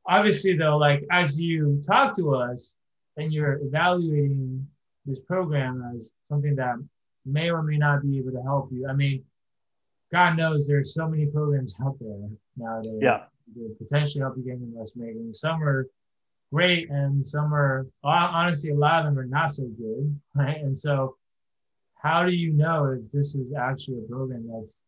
[0.08, 2.76] obviously, though, like as you talk to us
[3.18, 4.66] and you're evaluating
[5.06, 6.76] this program as something that
[7.26, 8.88] may or may not be able to help you.
[8.88, 9.24] I mean,
[10.12, 13.00] God knows there's so many programs out there nowadays.
[13.02, 13.24] Yeah.
[13.56, 15.34] That potentially help you get investment banking.
[15.34, 15.88] Some are
[16.56, 20.20] great and some are honestly a lot of them are not so good.
[20.36, 20.58] Right.
[20.58, 21.16] And so
[21.96, 24.82] how do you know if this is actually a program that's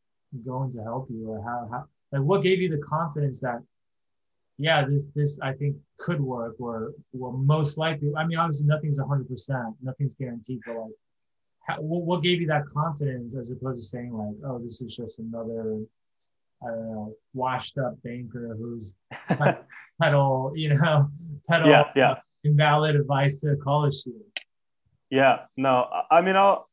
[0.45, 3.59] going to help you or how, how like what gave you the confidence that
[4.57, 8.11] yeah, this this I think could work or will most likely.
[8.17, 10.91] I mean, obviously nothing's hundred percent, nothing's guaranteed, but like,
[11.67, 15.19] how, what gave you that confidence as opposed to saying like, oh, this is just
[15.19, 15.79] another,
[16.63, 18.95] I don't know, washed up banker who's
[20.01, 21.09] peddle, you know,
[21.49, 22.15] peddle yeah, yeah.
[22.43, 24.37] invalid advice to college students.
[25.09, 26.69] Yeah, no, I mean, I'll.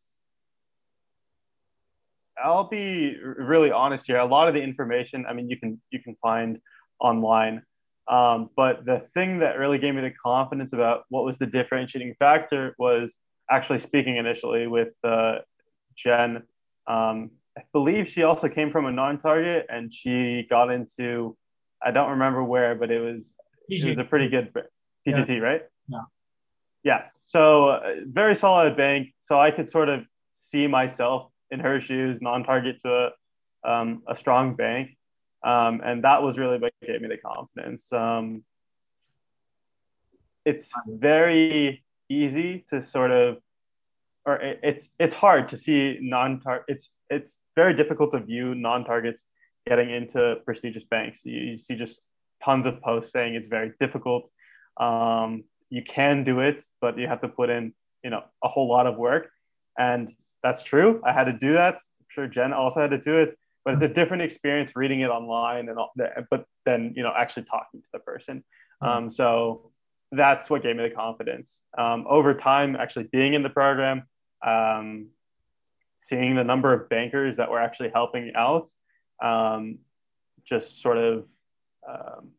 [2.37, 4.19] I'll be really honest here.
[4.19, 6.59] A lot of the information, I mean, you can you can find
[6.99, 7.63] online
[8.07, 12.15] um, but the thing that really gave me the confidence about what was the differentiating
[12.19, 13.17] factor was
[13.51, 15.39] actually speaking initially with uh,
[15.97, 16.43] Jen.
[16.87, 21.37] Um, I believe she also came from a non-target, and she got into
[21.83, 23.33] I don't remember where, but it was
[23.71, 23.85] PJT.
[23.85, 24.53] it was a pretty good
[25.07, 25.39] PJT, yeah.
[25.39, 25.63] right?
[25.89, 25.99] Yeah.
[26.83, 27.03] Yeah.
[27.25, 29.15] So uh, very solid bank.
[29.19, 33.11] So I could sort of see myself in her shoes, non-target to a
[33.65, 34.97] um, a strong bank.
[35.43, 37.93] Um, and that was really what gave me the confidence.
[37.93, 38.45] Um,
[40.45, 43.39] it's very easy to sort of,
[44.27, 46.65] or it, it's it's hard to see non-target.
[46.69, 49.27] It's it's very difficult to view non-targets
[49.67, 51.23] getting into prestigious banks.
[51.25, 52.01] You, you see just
[52.43, 54.29] tons of posts saying it's very difficult.
[54.79, 57.73] Um, you can do it, but you have to put in
[58.03, 59.31] you know a whole lot of work,
[59.79, 61.01] and that's true.
[61.05, 61.75] I had to do that.
[61.75, 65.09] I'm sure Jen also had to do it but it's a different experience reading it
[65.09, 68.45] online and all that, but then you know actually talking to the person
[68.83, 68.87] mm-hmm.
[68.87, 69.71] um, so
[70.13, 74.03] that's what gave me the confidence um, over time actually being in the program
[74.47, 75.09] um,
[75.97, 78.69] seeing the number of bankers that were actually helping out
[79.25, 79.79] um,
[80.45, 81.25] just sort of
[81.89, 82.31] um,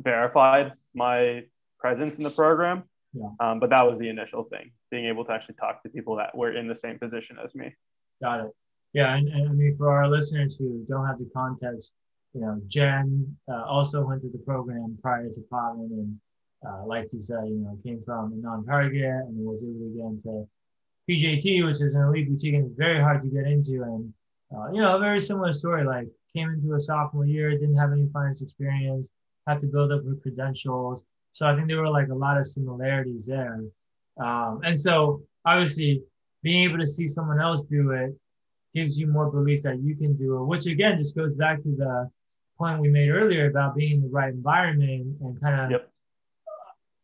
[0.00, 1.44] verified my
[1.78, 3.28] presence in the program yeah.
[3.40, 6.34] Um, but that was the initial thing being able to actually talk to people that
[6.36, 7.74] were in the same position as me
[8.22, 8.50] got it
[8.92, 11.92] yeah, and, and I mean for our listeners who don't have the context,
[12.34, 16.20] you know, Jen uh, also went through the program prior to Kotlin, and
[16.66, 20.04] uh, like you said, you know, came from a non-target and was able to get
[20.04, 20.48] into
[21.08, 23.82] PJT, which is an elite boutique and very hard to get into.
[23.82, 24.12] And
[24.54, 25.84] uh, you know, a very similar story.
[25.84, 29.10] Like came into a sophomore year, didn't have any finance experience,
[29.46, 31.02] had to build up her credentials.
[31.32, 33.60] So I think there were like a lot of similarities there.
[34.18, 36.02] Um, and so obviously
[36.42, 38.14] being able to see someone else do it
[38.74, 41.74] gives you more belief that you can do it, which again just goes back to
[41.76, 42.10] the
[42.58, 45.70] point we made earlier about being in the right environment and kind of.
[45.70, 45.88] Yep.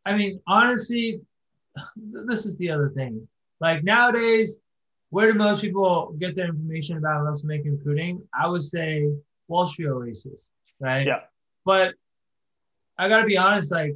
[0.04, 1.20] I mean, honestly,
[1.96, 3.26] this is the other thing.
[3.60, 4.60] Like nowadays,
[5.10, 8.22] where do most people get their information about investment banking recruiting?
[8.38, 9.08] I would say
[9.48, 11.06] Wall Street Oasis, right?
[11.06, 11.20] Yeah.
[11.64, 11.94] But
[12.98, 13.94] I gotta be honest, like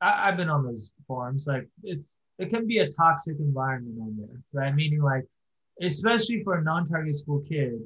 [0.00, 1.46] I, I've been on those forums.
[1.46, 4.74] Like it's it can be a toxic environment on there, right?
[4.74, 5.24] Meaning like
[5.80, 7.80] especially for a non-target school kid,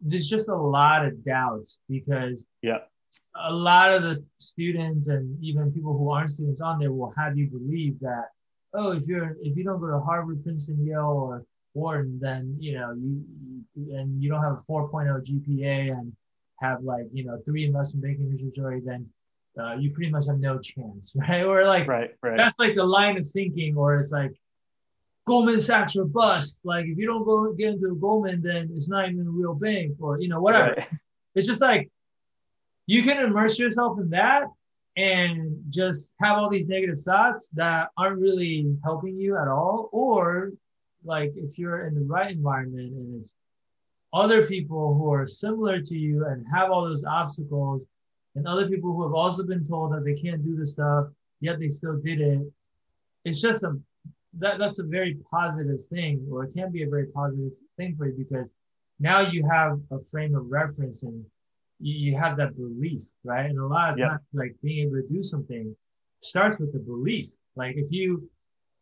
[0.00, 2.78] there's just a lot of doubts because yeah,
[3.34, 7.36] a lot of the students and even people who aren't students on there will have
[7.36, 8.26] you believe that
[8.74, 12.78] oh if you're if you don't go to Harvard, Princeton, Yale, or Wharton, then you
[12.78, 13.24] know you,
[13.74, 14.90] you and you don't have a 4.0
[15.26, 16.12] GPA and
[16.60, 19.08] have like you know three investment banking already, then
[19.60, 21.42] uh, you pretty much have no chance, right?
[21.42, 22.36] Or like right, right.
[22.36, 24.32] that's like the line of thinking, or it's like
[25.26, 26.58] Goldman Sachs or bust.
[26.64, 29.54] Like if you don't go get into a Goldman, then it's not even a real
[29.54, 30.74] bank or you know whatever.
[30.76, 30.88] Right.
[31.34, 31.90] It's just like
[32.86, 34.44] you can immerse yourself in that
[34.96, 39.88] and just have all these negative thoughts that aren't really helping you at all.
[39.92, 40.52] Or
[41.04, 43.34] like if you're in the right environment and it's
[44.12, 47.86] other people who are similar to you and have all those obstacles
[48.34, 51.06] and other people who have also been told that they can't do the stuff
[51.40, 52.40] yet they still did it
[53.24, 53.76] it's just a
[54.38, 58.06] that, that's a very positive thing or it can be a very positive thing for
[58.06, 58.50] you because
[59.00, 61.24] now you have a frame of reference and
[61.80, 63.46] you, you have that belief right?
[63.46, 65.74] And a lot of times like being able to do something
[66.22, 67.30] starts with the belief.
[67.56, 68.28] Like if you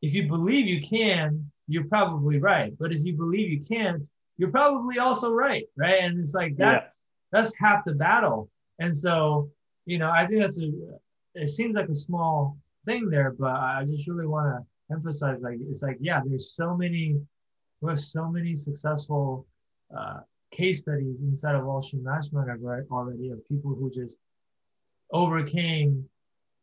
[0.02, 4.06] if you believe you can you're probably right but if you believe you can't
[4.40, 6.02] you're probably also right, right?
[6.02, 6.72] And it's like that.
[6.72, 6.88] Yeah.
[7.30, 8.48] That's half the battle.
[8.78, 9.50] And so,
[9.84, 10.70] you know, I think that's a.
[11.34, 12.56] It seems like a small
[12.86, 16.74] thing there, but I just really want to emphasize, like, it's like, yeah, there's so
[16.74, 17.20] many,
[17.82, 19.46] we have so many successful
[19.96, 24.16] uh, case studies inside of Wall Street Mastermind I've read already of people who just
[25.12, 26.08] overcame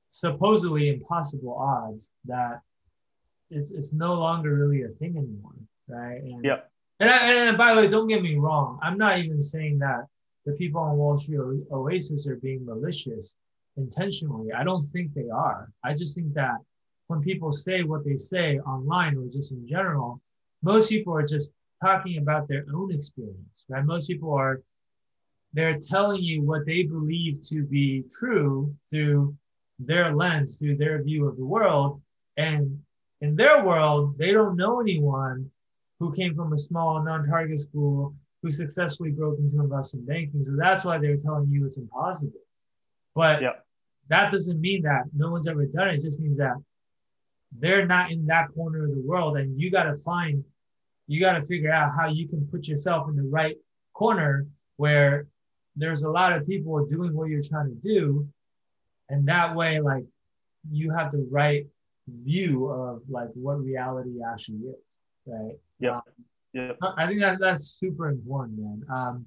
[0.10, 2.62] supposedly impossible odds that
[3.50, 5.54] it's, it's no longer really a thing anymore,
[5.88, 6.22] right?
[6.22, 6.72] And, yep.
[7.00, 8.80] And, I, and by the way, don't get me wrong.
[8.82, 10.06] I'm not even saying that
[10.46, 11.40] the people on Wall Street
[11.72, 13.36] Oasis are being malicious
[13.76, 14.52] intentionally.
[14.52, 15.72] I don't think they are.
[15.84, 16.58] I just think that
[17.08, 20.22] when people say what they say online or just in general,
[20.64, 21.52] most people are just
[21.84, 23.86] talking about their own experience, right?
[23.86, 24.62] Most people are
[25.54, 29.36] they're telling you what they believe to be true through
[29.80, 32.02] their lens, through their view of the world.
[32.36, 32.80] And
[33.22, 35.50] in their world, they don't know anyone
[36.00, 40.44] who came from a small non-target school who successfully broke into investment banking.
[40.44, 42.40] So that's why they're telling you it's impossible.
[43.16, 43.66] But yep.
[44.10, 45.96] that doesn't mean that no one's ever done it.
[45.96, 46.54] It just means that
[47.58, 49.38] they're not in that corner of the world.
[49.38, 50.44] And you got to find,
[51.08, 53.56] you got to figure out how you can put yourself in the right
[53.94, 55.26] corner where
[55.76, 58.28] there's a lot of people doing what you're trying to do.
[59.10, 60.04] And that way, like,
[60.70, 61.66] you have the right
[62.08, 65.56] view of like what reality actually is right?
[65.80, 65.98] Yeah.
[65.98, 66.02] Um,
[66.54, 66.72] yeah.
[66.98, 68.84] I think that that's super important, man.
[68.92, 69.26] Um,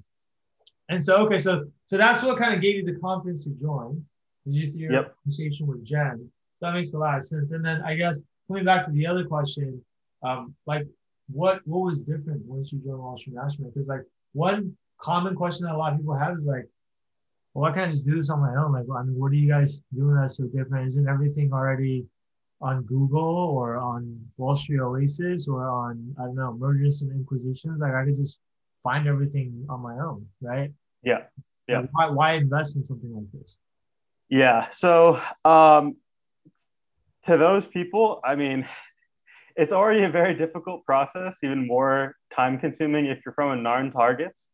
[0.88, 4.04] and so, okay, so so that's what kind of gave you the confidence to join,
[4.46, 5.14] is you see your yep.
[5.22, 6.28] conversation with Jen.
[6.58, 7.52] So that makes a lot of sense.
[7.52, 9.84] And then I guess coming back to the other question,
[10.22, 10.86] um, like
[11.28, 13.74] what what was different once you joined Wall Street Mastermind?
[13.74, 16.66] Because like one common question that a lot of people have is like,
[17.54, 18.72] well, why can't I just do this on my own?
[18.72, 20.88] Like, I mean, what are you guys doing that's so different?
[20.88, 22.04] Isn't everything already
[22.60, 27.80] on Google or on Wall Street Oasis or on I don't know mergers and inquisitions.
[27.80, 28.38] Like I could just
[28.82, 30.72] find everything on my own, right?
[31.02, 31.24] Yeah,
[31.68, 31.80] yeah.
[31.80, 33.58] Like why, why invest in something like this?
[34.28, 34.68] Yeah.
[34.70, 35.96] So um,
[37.24, 38.66] to those people, I mean,
[39.56, 43.90] it's already a very difficult process, even more time consuming if you're from a non
[43.92, 44.46] targets.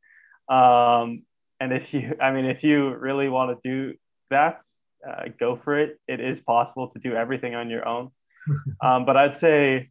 [0.49, 1.23] Um,
[1.61, 3.95] and if you, I mean, if you really want to do
[4.31, 4.63] that,
[5.07, 5.99] uh, go for it.
[6.07, 8.11] It is possible to do everything on your own.
[8.81, 9.91] um, but I'd say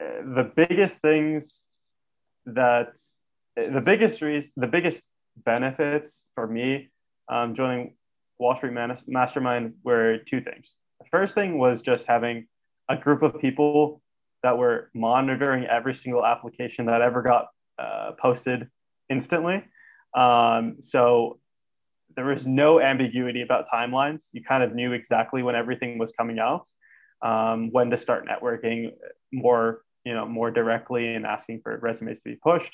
[0.00, 1.62] uh, the biggest things
[2.46, 2.96] that
[3.56, 5.02] the biggest reason, the biggest
[5.36, 6.90] benefits for me
[7.28, 7.94] um, joining
[8.38, 8.72] Wall Street
[9.06, 10.72] Mastermind were two things.
[11.00, 12.46] The first thing was just having
[12.88, 14.02] a group of people
[14.42, 17.48] that were monitoring every single application that ever got
[17.78, 18.68] uh, posted
[19.08, 19.62] instantly.
[20.14, 21.38] Um, so
[22.16, 24.28] there was no ambiguity about timelines.
[24.32, 26.66] You kind of knew exactly when everything was coming out,
[27.22, 28.92] um, when to start networking
[29.32, 32.72] more, you know, more directly and asking for resumes to be pushed,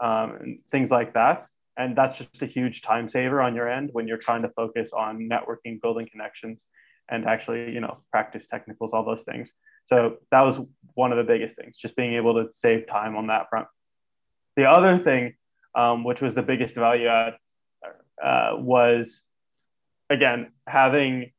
[0.00, 1.44] um, and things like that.
[1.76, 4.92] And that's just a huge time saver on your end when you're trying to focus
[4.92, 6.66] on networking, building connections,
[7.10, 9.52] and actually, you know, practice technicals, all those things.
[9.86, 10.60] So that was
[10.94, 13.66] one of the biggest things, just being able to save time on that front.
[14.56, 15.34] The other thing,
[15.74, 17.34] um, which was the biggest value add,
[18.22, 19.22] uh, was
[20.10, 21.32] again having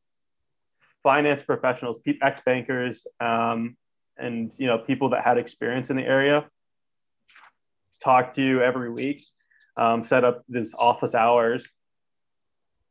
[1.03, 3.77] finance professionals, ex bankers, um,
[4.17, 6.45] and you know people that had experience in the area
[8.03, 9.25] talk to you every week,
[9.77, 11.67] um, set up these office hours,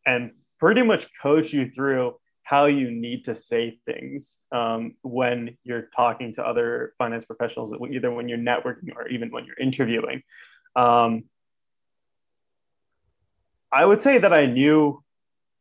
[0.06, 2.14] and pretty much coach you through
[2.44, 8.10] how you need to say things um, when you're talking to other finance professionals, either
[8.10, 10.22] when you're networking or even when you're interviewing.
[10.76, 11.24] Um,
[13.74, 15.02] I would say that I knew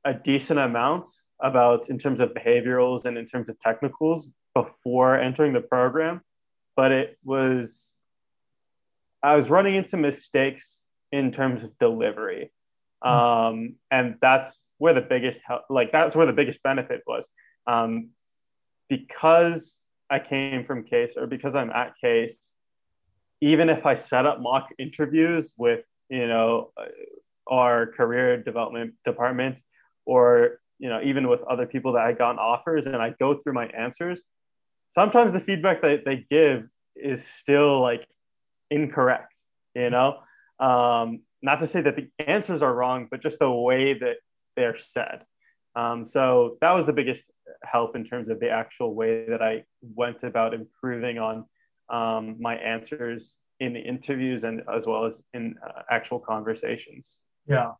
[0.06, 1.10] a decent amount
[1.42, 6.22] about in terms of behaviorals and in terms of technicals before entering the program,
[6.76, 7.96] but it was
[9.24, 12.52] I was running into mistakes in terms of delivery.
[13.04, 13.10] Hmm.
[13.10, 17.28] Um, and that's where the biggest help, like that's where the biggest benefit was
[17.66, 18.10] um,
[18.90, 22.54] because I came from Case or because I'm at Case,
[23.42, 26.72] even if I set up mock interviews with, you know,
[27.48, 29.62] our career development department
[30.06, 33.54] or, you know, even with other people that I got offers and I go through
[33.54, 34.24] my answers,
[34.92, 38.08] sometimes the feedback that they give is still like
[38.70, 39.44] incorrect,
[39.76, 40.20] you know?
[40.60, 44.18] Um, not to say that the answers are wrong, but just the way that
[44.56, 45.24] they're said.
[45.76, 47.26] Um, so that was the biggest
[47.64, 51.46] help in terms of the actual way that I went about improving on
[51.90, 57.20] um, my answers in the interviews and as well as in uh, actual conversations.
[57.48, 57.72] Yeah,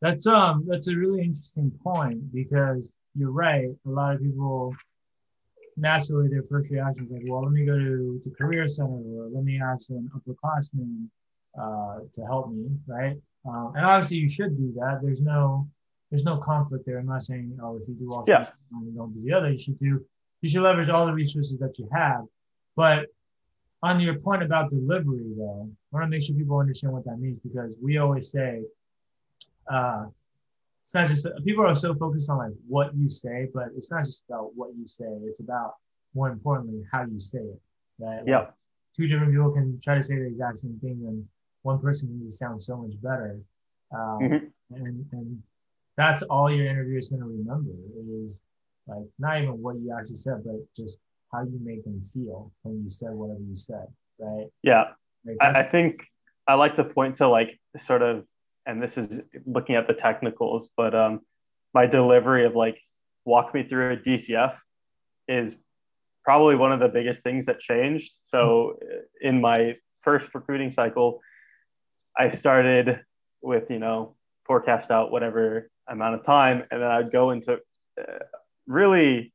[0.00, 3.68] that's um that's a really interesting point because you're right.
[3.86, 4.74] A lot of people
[5.76, 9.28] naturally their first reaction is like, well, let me go to the career center or
[9.30, 11.08] let me ask an upperclassman
[11.58, 13.16] uh, to help me, right?
[13.48, 15.00] Um, and obviously you should do that.
[15.02, 15.68] There's no
[16.10, 16.98] there's no conflict there.
[16.98, 18.48] I'm not saying, oh, if you do all yeah.
[18.72, 20.04] and don't do the other, you should do
[20.40, 22.22] you should leverage all the resources that you have.
[22.76, 23.06] But
[23.82, 27.18] on your point about delivery, though, I want to make sure people understand what that
[27.18, 28.62] means because we always say,
[29.70, 30.06] uh,
[30.84, 34.04] it's not just people are so focused on like what you say, but it's not
[34.04, 35.04] just about what you say.
[35.24, 35.74] It's about
[36.14, 37.60] more importantly how you say it.
[37.98, 38.22] Right?
[38.26, 38.38] Yeah.
[38.38, 38.52] Like,
[38.96, 41.24] two different people can try to say the exact same thing, and
[41.62, 43.38] one person needs to sound so much better.
[43.92, 44.74] Um, mm-hmm.
[44.74, 45.42] And and
[45.96, 47.72] that's all your interviewer is going to remember
[48.22, 48.42] is
[48.86, 50.98] like not even what you actually said, but just
[51.32, 53.86] how you make them feel when you said whatever you said,
[54.18, 54.46] right?
[54.62, 54.84] Yeah,
[55.26, 56.04] like I, I think
[56.46, 58.24] I like to point to like sort of,
[58.68, 61.22] and this is looking at the technicals, but um,
[61.72, 62.78] my delivery of like
[63.24, 64.56] walk me through a DCF
[65.26, 65.56] is
[66.22, 68.18] probably one of the biggest things that changed.
[68.24, 68.78] So
[69.22, 71.20] in my first recruiting cycle,
[72.16, 73.00] I started
[73.40, 77.54] with you know forecast out whatever amount of time, and then I'd go into
[77.98, 78.18] uh,
[78.66, 79.32] really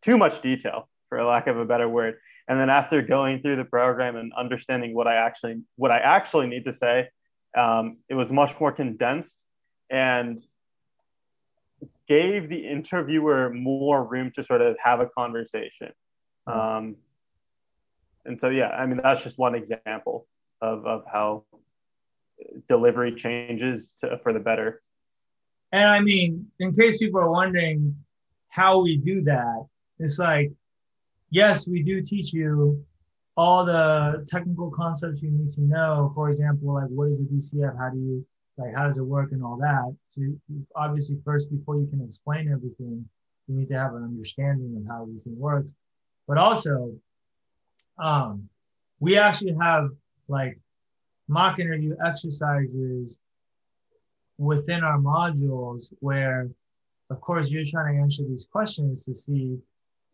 [0.00, 2.14] too much detail, for lack of a better word.
[2.46, 6.46] And then after going through the program and understanding what I actually what I actually
[6.46, 7.08] need to say,
[7.54, 9.44] um, it was much more condensed
[9.90, 10.38] and
[12.08, 15.92] gave the interviewer more room to sort of have a conversation.
[16.46, 16.96] Um,
[18.24, 20.26] and so, yeah, I mean, that's just one example
[20.60, 21.44] of, of how
[22.68, 24.82] delivery changes to, for the better.
[25.72, 27.96] And I mean, in case people are wondering
[28.48, 29.66] how we do that,
[29.98, 30.52] it's like,
[31.30, 32.84] yes, we do teach you
[33.36, 36.10] all the technical concepts you need to know.
[36.14, 37.76] For example, like what is the DCF?
[37.78, 38.26] How do you
[38.56, 39.94] like how does it work and all that?
[40.08, 40.22] So
[40.74, 43.06] obviously, first before you can explain everything,
[43.46, 45.74] you need to have an understanding of how everything works.
[46.26, 46.94] But also,
[47.98, 48.48] um,
[49.00, 49.90] we actually have
[50.28, 50.58] like
[51.28, 53.20] mock interview exercises
[54.38, 56.48] within our modules where
[57.10, 59.58] of course you're trying to answer these questions to see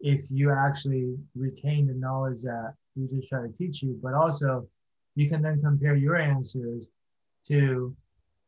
[0.01, 4.67] if you actually retain the knowledge that we just try to teach you but also
[5.15, 6.91] you can then compare your answers
[7.47, 7.95] to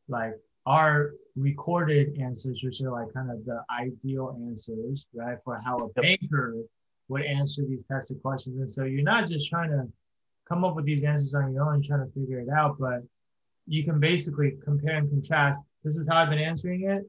[0.08, 0.32] like
[0.66, 5.88] our recorded answers which are like kind of the ideal answers right for how a
[6.00, 6.56] banker
[7.08, 9.86] would answer these types of questions and so you're not just trying to
[10.48, 12.76] come up with these answers on your own trying to figure it out.
[12.78, 13.02] But
[13.66, 15.62] you can basically compare and contrast.
[15.82, 17.08] This is how I've been answering it.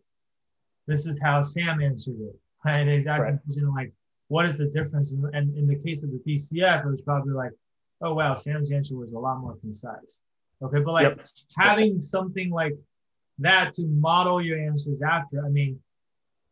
[0.87, 2.35] This is how Sam answered it.
[2.65, 2.87] Right?
[2.87, 3.75] He's asking right.
[3.75, 3.93] like,
[4.27, 5.13] what is the difference?
[5.13, 7.51] And, and in the case of the DCF, it was probably like,
[8.01, 10.19] oh wow, Sam's answer was a lot more concise.
[10.61, 11.27] Okay, but like yep.
[11.57, 12.73] having something like
[13.39, 15.79] that to model your answers after, I mean,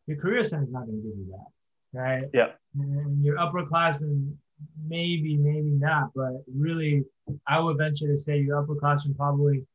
[0.07, 2.23] your career center is not going to give you that, right?
[2.33, 2.51] Yeah.
[2.75, 4.35] And your upperclassmen
[4.87, 7.03] maybe, maybe not, but really,
[7.47, 9.65] I would venture to say your upperclassmen probably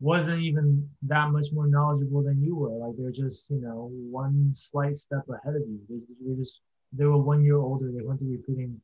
[0.00, 2.86] wasn't even that much more knowledgeable than you were.
[2.86, 5.80] Like they're just, you know, one slight step ahead of you.
[5.88, 6.60] They, they just
[6.92, 7.90] they were one year older.
[7.90, 8.80] They went to recruiting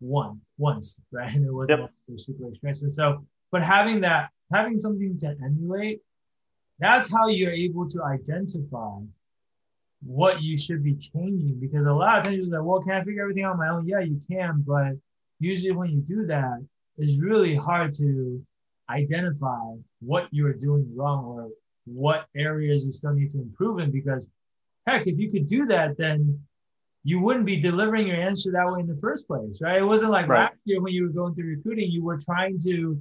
[0.00, 1.32] one once, right?
[1.34, 2.18] And it wasn't yep.
[2.18, 2.82] super experienced.
[2.82, 6.00] And so, but having that, having something to emulate,
[6.78, 8.98] that's how you're able to identify
[10.02, 13.02] what you should be changing because a lot of times you're like, well, can I
[13.02, 13.88] figure everything out on my own?
[13.88, 14.92] Yeah, you can, but
[15.40, 16.64] usually when you do that,
[16.98, 18.44] it's really hard to
[18.90, 21.48] identify what you're doing wrong or
[21.86, 24.28] what areas you still need to improve in because
[24.86, 26.40] heck, if you could do that, then
[27.06, 29.80] you wouldn't be delivering your answer that way in the first place, right?
[29.80, 30.50] It wasn't like right.
[30.50, 33.00] last year when you were going through recruiting, you were trying to,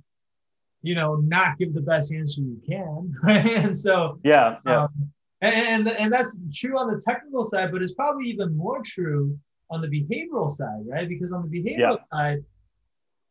[0.84, 3.58] you know, not give the best answer you can, right?
[3.58, 4.84] And so, yeah, yeah.
[4.84, 8.84] Um, and, and, and that's true on the technical side, but it's probably even more
[8.84, 9.40] true
[9.72, 11.10] on the behavioral side, right?
[11.10, 12.18] Because on the behavioral yeah.
[12.18, 12.46] side,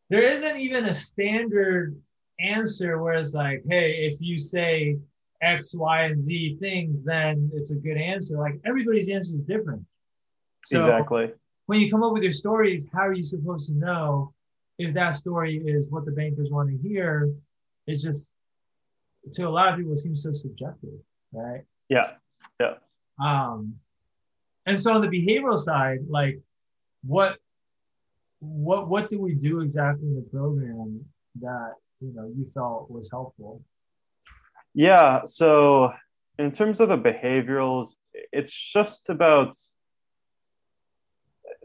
[0.09, 1.95] there isn't even a standard
[2.41, 4.97] answer where it's like, hey, if you say
[5.41, 8.37] X, Y, and Z things, then it's a good answer.
[8.37, 9.81] Like everybody's answer is different.
[10.65, 11.31] So, exactly.
[11.67, 14.33] when you come up with your stories, how are you supposed to know
[14.77, 17.31] if that story is what the bankers want to hear?
[17.87, 18.33] It's just
[19.33, 20.99] to a lot of people it seems so subjective,
[21.31, 21.61] right?
[21.89, 22.13] Yeah.
[22.59, 22.75] Yeah.
[23.23, 23.75] Um,
[24.65, 26.39] and so on the behavioral side, like
[27.03, 27.37] what
[28.39, 31.03] what what do we do exactly in the program
[31.41, 33.61] that you know you felt was helpful?
[34.73, 35.21] Yeah.
[35.25, 35.93] So
[36.37, 39.55] in terms of the behaviorals, it's just about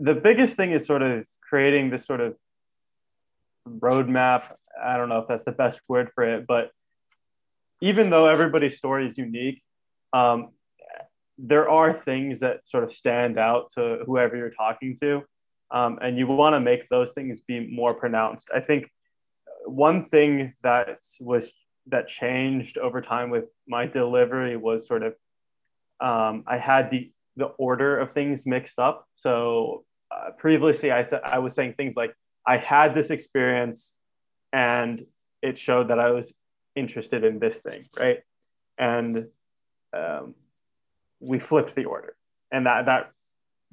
[0.01, 2.35] the biggest thing is sort of creating this sort of
[3.69, 4.55] roadmap.
[4.83, 6.71] I don't know if that's the best word for it, but
[7.83, 9.63] even though everybody's story is unique,
[10.13, 10.49] um,
[11.39, 15.23] there are things that sort of stand out to whoever you're talking to.
[15.71, 18.49] Um, and you want to make those things be more pronounced.
[18.55, 18.91] I think
[19.65, 21.53] one thing that was
[21.87, 25.15] that changed over time with my delivery was sort of
[26.01, 29.07] um, I had the the order of things mixed up.
[29.15, 32.15] So uh, previously, I said I was saying things like
[32.47, 33.97] I had this experience,
[34.53, 35.05] and
[35.43, 36.33] it showed that I was
[36.75, 38.21] interested in this thing, right?
[38.79, 39.27] And
[39.93, 40.35] um,
[41.21, 42.15] we flipped the order,
[42.51, 43.13] and that that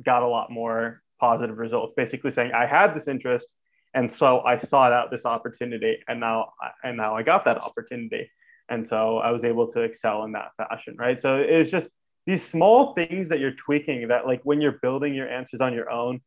[0.04, 1.94] got a lot more positive results.
[1.96, 3.48] Basically, saying I had this interest,
[3.94, 8.30] and so I sought out this opportunity, and now and now I got that opportunity,
[8.70, 11.20] and so I was able to excel in that fashion, right?
[11.20, 11.92] So it was just
[12.28, 15.90] these small things that you're tweaking that like when you're building your answers on your
[15.90, 16.22] own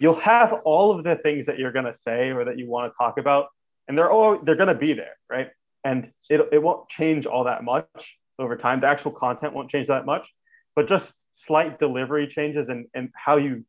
[0.00, 2.90] you'll have all of the things that you're going to say or that you want
[2.90, 3.48] to talk about
[3.86, 5.50] and they're all they're going to be there right?
[5.84, 8.80] And it, it won't change all that much over time.
[8.80, 10.32] The actual content won't change that much
[10.74, 13.64] but just slight delivery changes and, and how you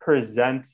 [0.00, 0.68] present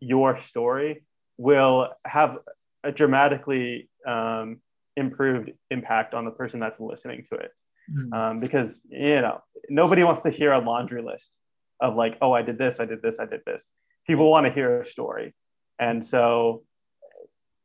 [0.00, 1.04] your story
[1.38, 2.38] will have
[2.84, 4.58] a dramatically um,
[4.96, 7.52] improved impact on the person that's listening to it
[7.90, 8.12] mm.
[8.12, 11.38] um, because you know nobody wants to hear a laundry list
[11.80, 13.68] of like oh i did this i did this i did this.
[14.06, 15.34] People want to hear a story.
[15.78, 16.62] And so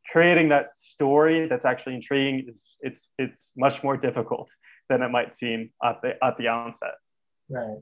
[0.10, 4.50] creating that story that's actually intriguing is it's it's much more difficult
[4.90, 6.96] than it might seem at the at the onset.
[7.50, 7.78] Right.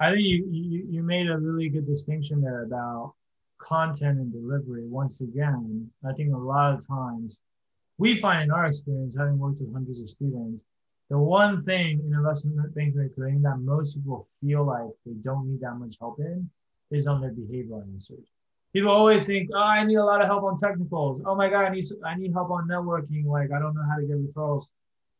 [0.00, 3.14] I think you you, you made a really good distinction there about
[3.60, 5.90] content and delivery once again.
[6.08, 7.40] I think a lot of times
[7.98, 10.64] we find in our experience having worked with hundreds of students
[11.10, 15.74] the one thing in investment banking that most people feel like they don't need that
[15.74, 16.48] much help in
[16.92, 18.26] is on their behavioral answers.
[18.72, 21.20] People always think, oh, I need a lot of help on technicals.
[21.26, 23.24] Oh my God, I need I need help on networking.
[23.26, 24.66] Like I don't know how to get referrals.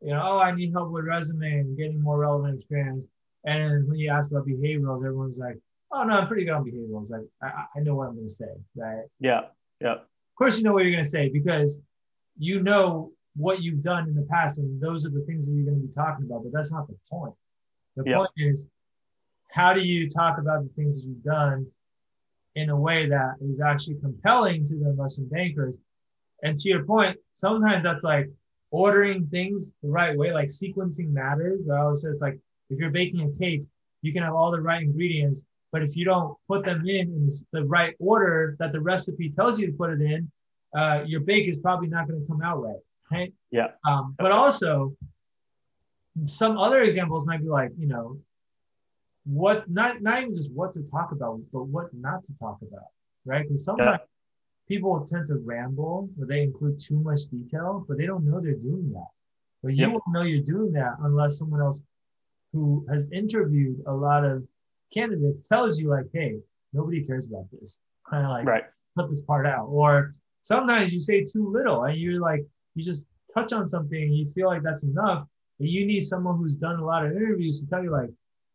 [0.01, 3.05] You know, oh, I need help with resume and getting more relevant experience.
[3.45, 5.59] And when you ask about behaviorals, everyone's like,
[5.91, 7.11] oh no, I'm pretty good on behaviorals.
[7.11, 9.03] Like I, I know what I'm going to say, right?
[9.19, 9.41] Yeah,
[9.81, 9.95] yeah.
[9.95, 11.81] Of course, you know what you're going to say because
[12.39, 15.65] you know what you've done in the past, and those are the things that you're
[15.65, 16.43] going to be talking about.
[16.43, 17.35] But that's not the point.
[17.97, 18.17] The yep.
[18.17, 18.67] point is,
[19.51, 21.67] how do you talk about the things that you've done
[22.57, 25.77] in a way that is actually compelling to the investment bankers?
[26.43, 28.31] And to your point, sometimes that's like
[28.71, 31.61] ordering things the right way, like sequencing matters.
[31.69, 32.39] I always say it's like
[32.71, 33.67] if you're baking a cake,
[34.03, 37.29] you can have all the right ingredients, but if you don't put them in in
[37.53, 40.31] the right order that the recipe tells you to put it in,
[40.75, 42.79] uh, your bake is probably not going to come out right
[43.11, 43.33] right?
[43.51, 43.69] Yeah.
[43.85, 44.97] Um, but also,
[46.25, 48.19] some other examples might be like, you know,
[49.25, 52.89] what not not even just what to talk about, but what not to talk about,
[53.25, 53.47] right?
[53.47, 54.77] Because sometimes yeah.
[54.77, 58.55] people tend to ramble or they include too much detail, but they don't know they're
[58.55, 59.09] doing that.
[59.63, 59.91] But you yep.
[59.91, 61.81] won't know you're doing that unless someone else
[62.53, 64.43] who has interviewed a lot of
[64.93, 66.39] candidates tells you like, hey,
[66.73, 67.79] nobody cares about this.
[68.09, 68.65] Kind of like right.
[68.99, 69.67] cut this part out.
[69.67, 72.45] Or sometimes you say too little and you're like,
[72.75, 75.27] you just touch on something, you feel like that's enough,
[75.59, 78.11] but you need someone who's done a lot of interviews to tell you like,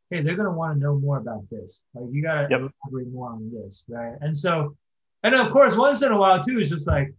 [0.09, 1.84] hey, they're gonna want to know more about this.
[1.93, 2.59] Like you gotta yep.
[2.59, 4.16] elaborate more on this, right?
[4.22, 4.76] And so,
[5.24, 7.13] and of course, once in a while too, it's just like,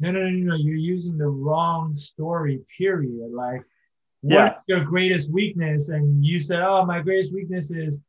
[0.00, 2.60] no, no, no, no, you're using the wrong story.
[2.76, 3.30] Period.
[3.32, 3.62] Like,
[4.22, 4.54] yeah.
[4.66, 5.90] your greatest weakness?
[5.90, 8.00] And you said, oh, my greatest weakness is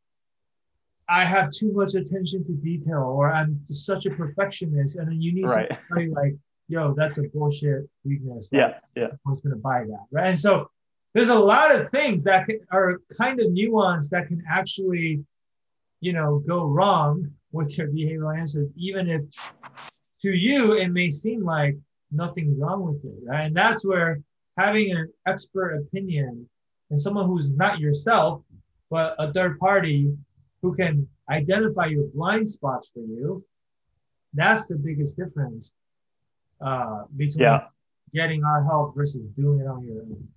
[1.08, 4.96] I have too much attention to detail, or I'm such a perfectionist.
[4.96, 5.70] And then you need right.
[5.88, 6.36] somebody like,
[6.68, 8.50] yo, that's a bullshit weakness.
[8.52, 9.08] Like, yeah, yeah.
[9.26, 10.28] Who's going to buy that, right?
[10.28, 10.70] And so
[11.14, 15.24] there's a lot of things that can, are kind of nuanced that can actually,
[16.00, 19.24] you know, go wrong with your behavioral answers, even if
[20.22, 21.76] to you it may seem like
[22.12, 23.46] nothing's wrong with it, right?
[23.46, 24.22] And that's where
[24.58, 26.48] having an expert opinion
[26.90, 28.42] and someone who's not yourself,
[28.90, 30.16] but a third party
[30.62, 33.44] who can identify your blind spots for you,
[34.34, 35.74] that's the biggest difference
[36.62, 37.66] uh, between yeah.
[38.14, 40.28] getting our help versus doing it on your own.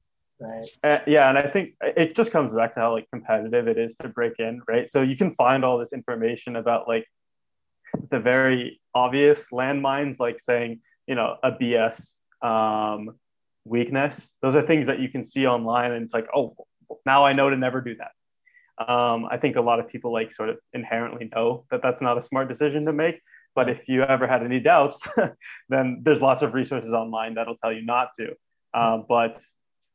[0.40, 0.68] right?
[0.82, 3.94] Uh, yeah, and I think it just comes back to how like competitive it is
[3.96, 4.90] to break in, right?
[4.90, 7.06] So you can find all this information about like
[8.10, 13.16] the very obvious landmines, like saying, you know, a BS um,
[13.64, 14.32] weakness.
[14.42, 16.56] Those are things that you can see online, and it's like, oh,
[17.04, 18.12] now I know to never do that.
[18.78, 22.18] Um, I think a lot of people like sort of inherently know that that's not
[22.18, 23.20] a smart decision to make.
[23.56, 25.08] But if you ever had any doubts,
[25.70, 28.34] then there's lots of resources online that'll tell you not to.
[28.74, 29.38] Uh, but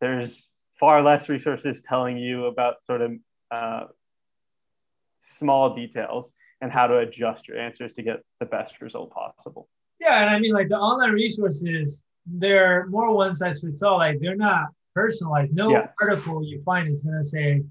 [0.01, 0.49] there's
[0.79, 3.11] far less resources telling you about sort of
[3.51, 3.83] uh,
[5.19, 9.69] small details and how to adjust your answers to get the best result possible.
[9.99, 13.97] Yeah, and I mean, like the online resources, they're more one size fits all.
[13.97, 15.53] Like they're not personalized.
[15.53, 15.87] No yeah.
[16.01, 17.63] article you find is going to say,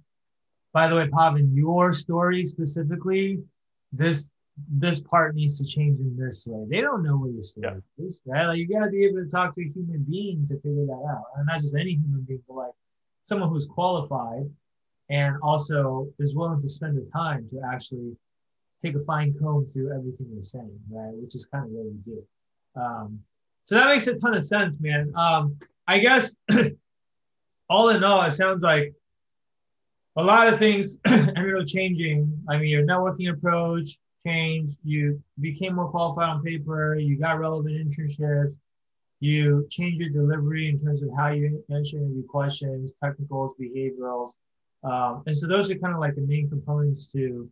[0.72, 3.40] by the way, Pavan, your story specifically,
[3.92, 4.30] this
[4.68, 6.66] this part needs to change in this way.
[6.68, 8.04] They don't know what your story yeah.
[8.04, 8.46] is, right?
[8.46, 11.06] Like you got to be able to talk to a human being to figure that
[11.08, 12.72] out, and not just any human being, but like
[13.22, 14.50] someone who's qualified
[15.08, 18.16] and also is willing to spend the time to actually
[18.82, 21.14] take a fine comb through everything you're saying, right?
[21.14, 22.22] Which is kind of what we do.
[22.76, 23.20] Um,
[23.64, 25.12] so that makes a ton of sense, man.
[25.16, 26.34] Um, I guess
[27.68, 28.94] all in all, it sounds like
[30.16, 32.42] a lot of things up changing.
[32.48, 34.78] I mean, your networking approach changed.
[34.84, 36.96] You became more qualified on paper.
[36.96, 38.54] You got relevant internships.
[39.20, 44.30] You changed your delivery in terms of how you answer interview questions, technicals, behaviorals.
[44.82, 47.50] Um, and so those are kind of like the main components to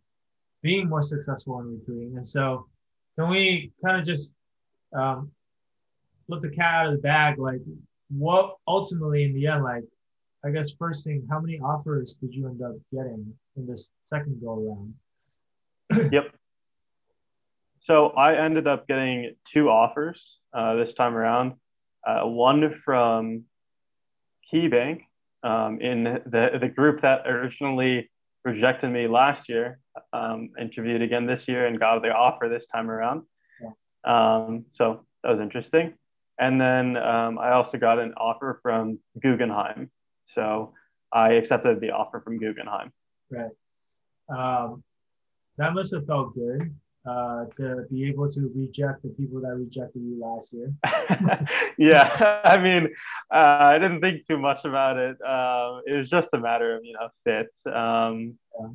[0.63, 2.17] being more successful in recruiting.
[2.17, 2.65] And so
[3.17, 4.31] can we kind of just
[4.93, 5.31] um,
[6.27, 7.37] let the cat out of the bag?
[7.37, 7.61] Like
[8.09, 9.83] what ultimately in the end, like
[10.43, 14.41] I guess first thing, how many offers did you end up getting in this second
[14.41, 14.57] go
[15.91, 16.11] around?
[16.11, 16.33] yep.
[17.89, 21.53] So I ended up getting two offers uh, this time around.
[22.05, 23.45] Uh, one from
[24.53, 25.01] KeyBank
[25.41, 28.11] um, in the, the group that originally
[28.45, 29.79] rejected me last year,
[30.13, 33.23] um, interviewed again this year and got the offer this time around.
[33.59, 33.73] Yeah.
[34.43, 35.95] Um, so that was interesting.
[36.39, 39.89] And then um, I also got an offer from Guggenheim.
[40.27, 40.73] So
[41.11, 42.93] I accepted the offer from Guggenheim.
[43.31, 43.49] Right.
[44.29, 44.83] Um,
[45.57, 46.75] that must have felt good
[47.05, 50.73] uh, to be able to reject the people that rejected you last year.
[51.77, 52.89] yeah, I mean,
[53.33, 55.17] uh, I didn't think too much about it.
[55.21, 57.65] Uh, it was just a matter of you know fits.
[57.65, 58.67] Um, yeah.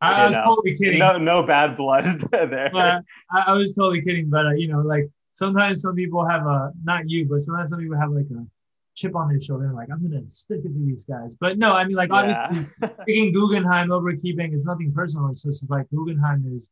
[0.00, 0.98] I, was know, totally kidding.
[0.98, 2.70] No, no bad blood there.
[2.74, 3.00] I,
[3.30, 7.08] I, was totally kidding, but uh, you know, like sometimes some people have a not
[7.08, 8.46] you, but sometimes some people have like a
[8.94, 11.34] chip on their shoulder, like I'm gonna stick it to these guys.
[11.38, 12.46] But no, I mean, like yeah.
[12.48, 15.30] obviously, picking Guggenheim over KeyBank is nothing personal.
[15.30, 16.68] It's just like Guggenheim is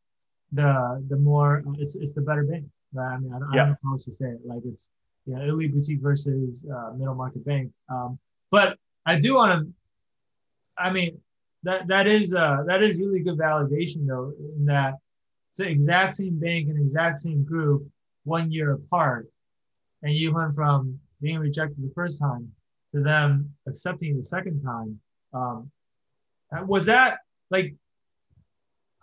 [0.51, 2.65] the the more it's it's the better bank.
[2.93, 3.15] Right?
[3.15, 3.61] I mean, I don't, yeah.
[3.61, 4.39] I don't know how else to say it.
[4.45, 4.89] Like it's
[5.25, 7.71] you know, elite boutique versus uh, middle market bank.
[7.89, 8.19] Um,
[8.51, 9.73] but I do want to.
[10.77, 11.19] I mean,
[11.63, 14.95] that that is uh, that is really good validation though, in that
[15.49, 17.87] it's the exact same bank and exact same group,
[18.23, 19.27] one year apart,
[20.03, 22.51] and you went from being rejected the first time
[22.93, 24.99] to them accepting the second time.
[25.33, 25.71] Um,
[26.67, 27.19] was that
[27.49, 27.75] like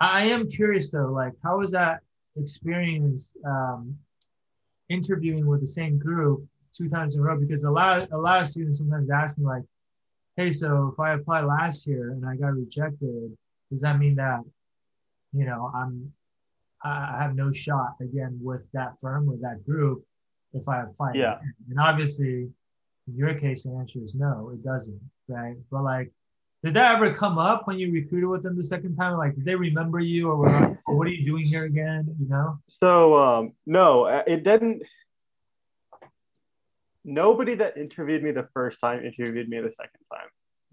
[0.01, 2.01] I am curious though, like how was that
[2.37, 3.97] experience um,
[4.89, 6.45] interviewing with the same group
[6.77, 7.39] two times in a row?
[7.39, 9.63] Because a lot, a lot of students sometimes ask me like,
[10.37, 13.37] "Hey, so if I applied last year and I got rejected,
[13.71, 14.41] does that mean that,
[15.33, 16.13] you know, I'm,
[16.85, 20.05] I have no shot again with that firm or that group
[20.53, 21.37] if I apply?" Yeah.
[21.37, 21.55] Again?
[21.71, 22.51] And obviously,
[23.09, 25.57] in your case, the answer is no, it doesn't, right?
[25.71, 26.11] But like
[26.63, 29.19] did that ever come up when you recruited with them the second time?
[29.19, 32.15] Like, did they remember you, or were like, oh, "What are you doing here again?"
[32.21, 32.59] You know.
[32.69, 34.85] So um, no, uh, it didn't.
[37.05, 40.29] Nobody that interviewed me the first time interviewed me the second time,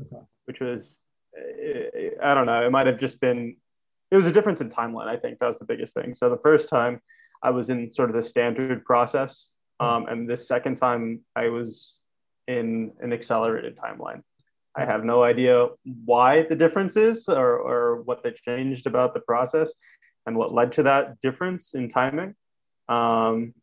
[0.06, 0.24] okay.
[0.46, 1.00] which was,
[1.36, 2.64] uh, I don't know.
[2.64, 3.58] It might have just been.
[4.12, 5.08] It was a difference in timeline.
[5.08, 6.14] I think that was the biggest thing.
[6.14, 7.02] So the first time,
[7.42, 12.00] I was in sort of the standard process, um, and this second time, I was
[12.48, 14.22] in an accelerated timeline.
[14.76, 15.68] I have no idea
[16.06, 19.74] why the difference is or, or what they changed about the process
[20.26, 22.36] and what led to that difference in timing.
[22.88, 23.54] Um,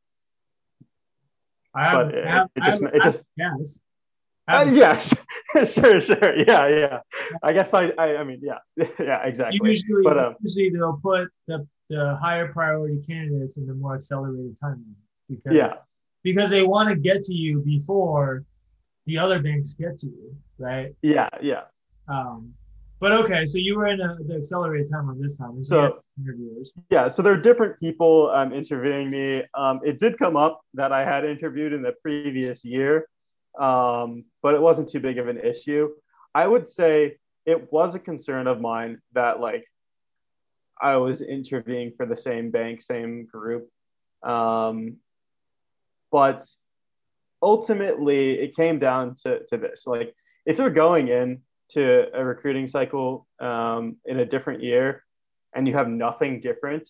[1.74, 3.82] I but it, have, it just, it just, yes.
[4.48, 5.12] Uh, yes,
[5.74, 7.00] sure, sure, yeah, yeah.
[7.42, 8.58] I guess I, I, I mean, yeah,
[9.00, 9.58] yeah, exactly.
[9.62, 14.56] Usually, but, um, usually they'll put the, the higher priority candidates in the more accelerated
[14.62, 14.94] timeline
[15.28, 15.74] because yeah,
[16.22, 18.44] because they want to get to you before
[19.06, 20.94] the other banks get to you, right?
[21.02, 21.62] Yeah, yeah.
[22.08, 22.54] Um,
[22.98, 25.62] but okay, so you were in a, the accelerated timeline this time.
[25.62, 26.72] So interviewers.
[26.90, 29.44] Yeah, so there are different people um, interviewing me.
[29.54, 33.06] Um, it did come up that I had interviewed in the previous year,
[33.58, 35.90] um, but it wasn't too big of an issue.
[36.34, 39.64] I would say it was a concern of mine that like
[40.80, 43.68] I was interviewing for the same bank, same group.
[44.22, 44.96] Um,
[46.10, 46.44] but
[47.46, 50.12] ultimately, it came down to, to this like,
[50.44, 55.04] if you're going in to a recruiting cycle um, in a different year
[55.54, 56.88] and you have nothing different,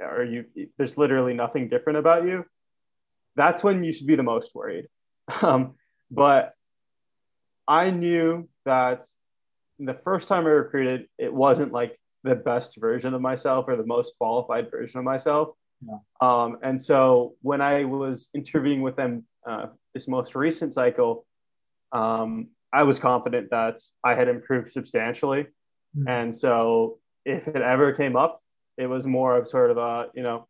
[0.00, 0.46] or you
[0.78, 2.44] there's literally nothing different about you,
[3.36, 4.88] that's when you should be the most worried.
[5.42, 5.74] Um,
[6.10, 6.52] but
[7.66, 9.02] I knew that
[9.78, 13.86] the first time I recruited, it wasn't like the best version of myself or the
[13.86, 15.48] most qualified version of myself.
[15.80, 15.98] Yeah.
[16.20, 21.26] Um, and so when I was interviewing with them uh, this most recent cycle,
[21.92, 25.46] um, I was confident that I had improved substantially.
[25.96, 26.08] Mm-hmm.
[26.08, 28.42] And so if it ever came up,
[28.76, 30.48] it was more of sort of a, you know,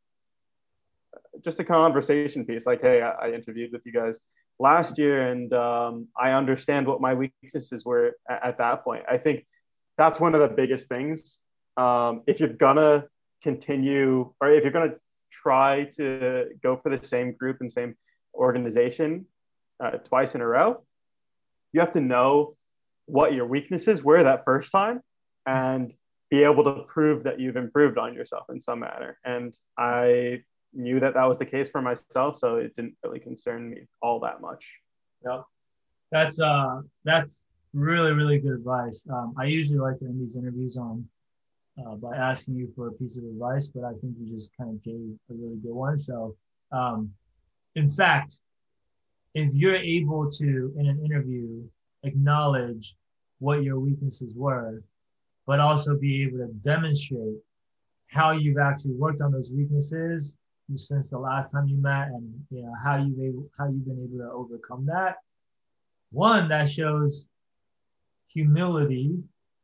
[1.42, 4.20] just a conversation piece like, hey, I, I interviewed with you guys
[4.58, 9.04] last year and um, I understand what my weaknesses were at, at, that point.
[9.08, 9.46] I think
[9.98, 11.40] that's one of the biggest things.
[11.76, 13.06] Um, if you're gonna
[13.42, 14.94] continue or if you're gonna
[15.30, 17.96] try to go for the same group and same
[18.34, 19.26] organization
[19.82, 20.82] uh, twice in a row,
[21.72, 22.56] you have to know
[23.06, 25.00] what your weaknesses were that first time
[25.46, 25.92] and
[26.30, 29.18] be able to prove that you've improved on yourself in some manner.
[29.24, 33.70] And I knew that that was the case for myself, so it didn't really concern
[33.70, 34.72] me all that much.
[35.24, 35.42] Yeah,
[36.10, 37.40] that's uh, that's
[37.72, 39.06] really really good advice.
[39.10, 41.06] Um, I usually like to end these interviews on
[41.78, 44.70] uh, by asking you for a piece of advice, but I think you just kind
[44.70, 44.94] of gave
[45.30, 45.98] a really good one.
[45.98, 46.36] So,
[46.72, 47.10] um,
[47.74, 48.38] in fact,
[49.34, 51.62] if you're able to in an interview
[52.02, 52.96] acknowledge
[53.38, 54.82] what your weaknesses were,
[55.46, 57.36] but also be able to demonstrate
[58.06, 60.34] how you've actually worked on those weaknesses
[60.76, 64.02] since the last time you met and you know how you able how you've been
[64.02, 65.16] able to overcome that
[66.10, 67.26] one that shows
[68.28, 69.18] humility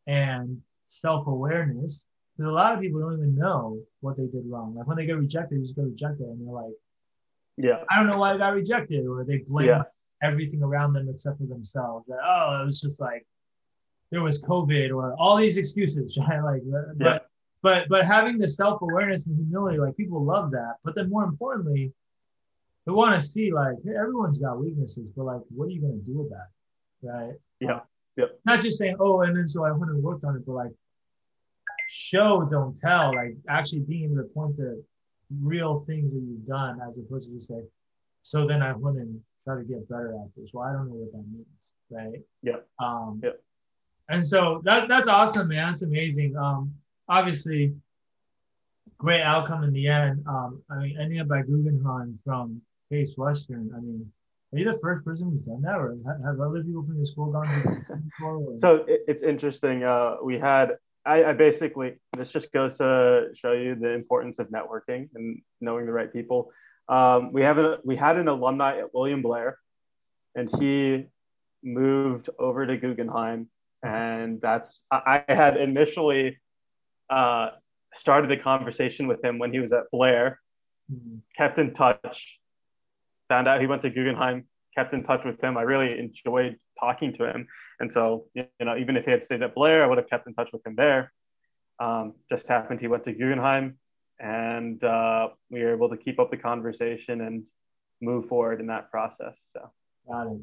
[0.06, 2.04] and self-awareness.
[2.36, 4.74] Because a lot of people don't even know what they did wrong.
[4.74, 6.72] Like when they get rejected they just get rejected and they're like
[7.56, 7.84] yeah.
[7.90, 9.82] I don't know why i got rejected or they blame yeah.
[10.22, 12.06] everything around them except for themselves.
[12.08, 13.26] That, oh it was just like
[14.10, 16.42] there was covid or all these excuses right?
[16.42, 17.18] Like but yeah.
[17.62, 20.76] but but having the self-awareness and humility like people love that.
[20.84, 21.92] But then more importantly
[22.86, 25.98] they want to see like hey, everyone's got weaknesses but like what are you going
[25.98, 26.46] to do about
[27.02, 27.34] it right?
[27.60, 27.74] Yeah.
[27.74, 27.80] Um,
[28.16, 30.52] yeah not just saying oh and then so i went and worked on it but
[30.52, 30.72] like
[31.88, 34.82] show don't tell like actually being able to point to
[35.42, 37.62] real things that you've done as opposed to just say
[38.22, 40.94] so then i went and try to get better at this well i don't know
[40.94, 43.30] what that means right yeah um yeah
[44.08, 46.72] and so that that's awesome man that's amazing um
[47.08, 47.72] obviously
[49.00, 50.22] great outcome in the end.
[50.28, 52.60] Um, I mean, ending up by Guggenheim from
[52.90, 53.70] Case Western.
[53.74, 54.06] I mean,
[54.52, 57.32] are you the first person who's done that, or have other people from your school
[57.32, 58.54] gone before?
[58.58, 59.84] So it's interesting.
[59.84, 60.76] Uh, we had
[61.10, 65.86] I, I, basically this just goes to show you the importance of networking and knowing
[65.86, 66.52] the right people.
[66.88, 69.58] Um, we have a, we had an alumni at William Blair,
[70.36, 71.06] and he
[71.64, 73.48] moved over to Guggenheim,
[73.82, 76.38] and that's I, I had initially
[77.08, 77.50] uh,
[77.92, 80.38] started the conversation with him when he was at Blair,
[80.92, 81.16] mm-hmm.
[81.36, 82.38] kept in touch,
[83.28, 85.56] found out he went to Guggenheim, kept in touch with him.
[85.56, 87.46] I really enjoyed talking to him.
[87.78, 90.26] And so, you know, even if he had stayed at Blair, I would have kept
[90.26, 91.12] in touch with him there.
[91.78, 93.78] Um, just happened he went to Guggenheim
[94.18, 97.46] and uh, we were able to keep up the conversation and
[98.02, 99.46] move forward in that process.
[99.54, 99.70] So,
[100.08, 100.40] got it.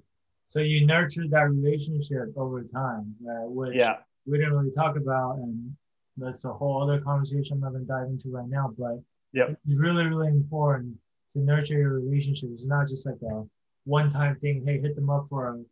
[0.49, 3.97] So you nurtured that relationship over time, uh, which yeah.
[4.25, 5.35] we didn't really talk about.
[5.37, 5.75] And
[6.15, 8.73] that's a whole other conversation I'm not going to dive into right now.
[8.77, 9.01] But
[9.33, 10.95] yeah, it's really, really important
[11.33, 12.53] to nurture your relationships.
[12.53, 13.43] It's not just like a
[13.87, 14.63] one time thing.
[14.65, 15.63] Hey, hit them up for a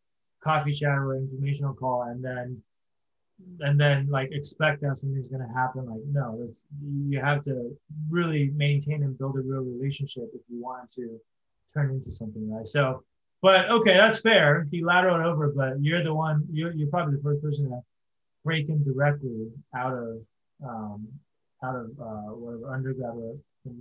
[0.43, 2.61] coffee chat or informational call, and then
[3.59, 5.86] and then like expect that something's going to happen.
[5.86, 7.78] Like no, that's you have to
[8.09, 11.20] really maintain and build a real relationship if you want to
[11.74, 12.68] turn into something, right?
[12.68, 13.03] So.
[13.41, 14.66] But okay, that's fair.
[14.72, 16.47] He lateraled over, but you're the one.
[16.51, 17.80] You're, you're probably the first person to
[18.43, 20.26] break him directly out of
[20.66, 21.07] um,
[21.63, 23.38] out of uh, whatever undergraduate,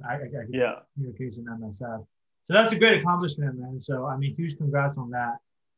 [0.08, 0.74] I, I, I guess yeah.
[0.94, 2.04] communication MSF.
[2.44, 3.80] So that's a great accomplishment, man.
[3.80, 5.36] So I mean, huge congrats on that.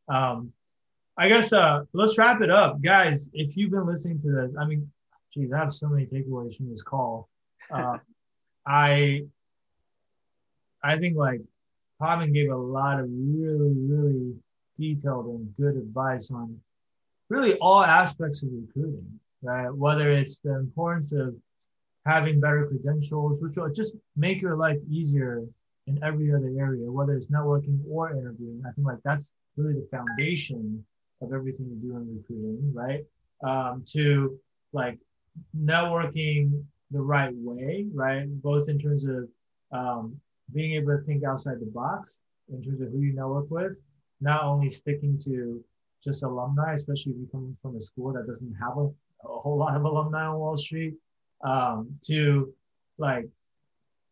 [0.08, 0.52] Um,
[1.16, 3.30] I guess uh, let's wrap it up, guys.
[3.32, 4.90] If you've been listening to this, I mean,
[5.32, 7.28] geez, I have so many takeaways from this call.
[7.70, 7.98] Uh,
[8.66, 9.22] I
[10.82, 11.40] I think like
[12.00, 14.34] Pavan gave a lot of really, really
[14.76, 16.60] detailed and good advice on
[17.28, 19.70] really all aspects of recruiting right?
[19.74, 21.34] Whether it's the importance of
[22.04, 25.44] having better credentials, which will just make your life easier
[25.86, 28.62] in every other area, whether it's networking or interviewing.
[28.66, 30.84] I think like that's really the foundation
[31.22, 33.04] of everything you do in recruiting, right?
[33.42, 34.38] Um, to
[34.72, 34.98] like
[35.56, 38.26] networking the right way, right?
[38.42, 39.28] Both in terms of
[39.72, 40.20] um,
[40.52, 42.18] being able to think outside the box
[42.52, 43.76] in terms of who you network with,
[44.20, 45.62] not only sticking to
[46.02, 48.86] just alumni, especially if you come from a school that doesn't have a,
[49.24, 50.94] a whole lot of alumni on Wall Street,
[51.44, 52.52] um, to
[52.98, 53.26] like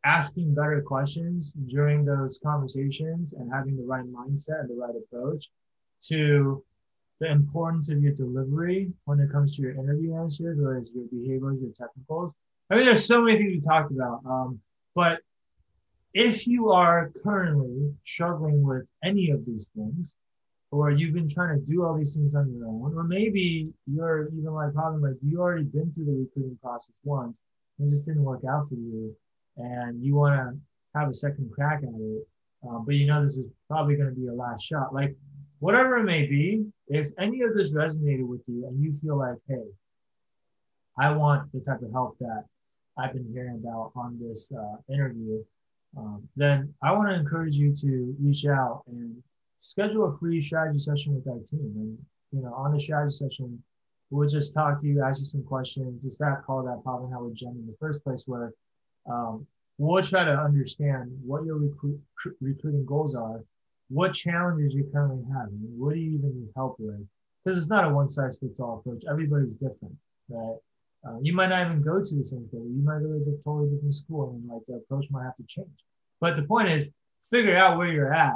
[0.04, 5.50] asking better questions during those conversations and having the right mindset and the right approach
[6.08, 6.62] to
[7.20, 11.04] the importance of your delivery when it comes to your interview answers, whether it's your
[11.10, 12.34] behaviors, your technicals.
[12.70, 14.20] I mean, there's so many things we talked about.
[14.26, 14.60] Um,
[14.94, 15.20] but
[16.12, 20.14] if you are currently struggling with any of these things,
[20.70, 24.28] or you've been trying to do all these things on your own, or maybe you're
[24.28, 27.42] even like probably like you already been through the recruiting process once,
[27.78, 29.14] and it just didn't work out for you,
[29.56, 32.28] and you want to have a second crack at it,
[32.68, 34.94] uh, but you know this is probably going to be your last shot.
[34.94, 35.14] Like
[35.58, 39.36] whatever it may be, if any of this resonated with you and you feel like,
[39.48, 39.64] hey,
[40.98, 42.44] I want the type of help that
[42.96, 45.42] I've been hearing about on this uh, interview,
[45.96, 49.22] um, then I want to encourage you to reach out and
[49.58, 51.72] schedule a free strategy session with our team.
[51.76, 51.98] And
[52.32, 53.62] you know, on the strategy session,
[54.10, 56.04] we'll just talk to you, ask you some questions.
[56.04, 58.52] It's that call that Pavan had with Jen in the first place, where
[59.06, 59.46] um,
[59.78, 62.00] we'll try to understand what your recruit,
[62.40, 63.42] recruiting goals are,
[63.88, 67.06] what challenges you currently have, what do you even need help with.
[67.44, 69.02] Because it's not a one size fits all approach.
[69.10, 69.94] Everybody's different,
[70.30, 70.56] right?
[71.06, 72.66] Uh, you might not even go to the same school.
[72.66, 75.44] You might go to a totally different school, and like the approach might have to
[75.46, 75.68] change.
[76.20, 76.88] But the point is,
[77.28, 78.34] figure out where you're at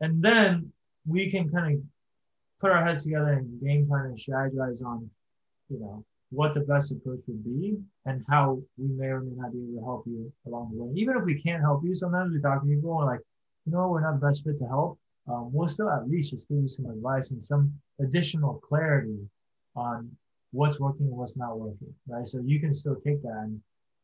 [0.00, 0.72] and then
[1.06, 1.82] we can kind of
[2.60, 5.08] put our heads together and game plan and strategize on,
[5.68, 6.04] you know,
[6.36, 9.80] what the best approach would be and how we may or may not be able
[9.80, 10.92] to help you along the way.
[10.94, 13.20] Even if we can't help you, sometimes we talk to people and like,
[13.64, 14.98] you know, we're not the best fit to help.
[15.28, 19.18] Um, we'll still at least just give you some advice and some additional clarity
[19.74, 20.10] on
[20.52, 22.26] what's working and what's not working, right?
[22.26, 23.60] So you can still take that and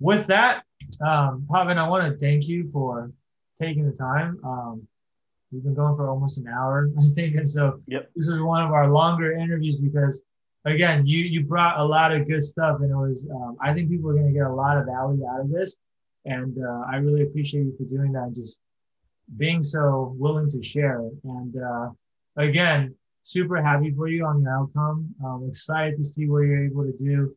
[0.00, 0.64] with that,
[1.00, 3.10] um, Pavan, I want to thank you for
[3.60, 4.38] taking the time.
[4.44, 4.86] Um,
[5.50, 8.10] we've been going for almost an hour, I think, and so yep.
[8.14, 10.22] this is one of our longer interviews because,
[10.66, 13.88] again, you you brought a lot of good stuff, and it was um, I think
[13.90, 15.76] people are going to get a lot of value out of this,
[16.24, 18.58] and uh, I really appreciate you for doing that and just
[19.36, 21.00] being so willing to share.
[21.24, 21.88] And uh,
[22.36, 25.14] again, super happy for you on your outcome.
[25.24, 27.34] Um, excited to see what you're able to do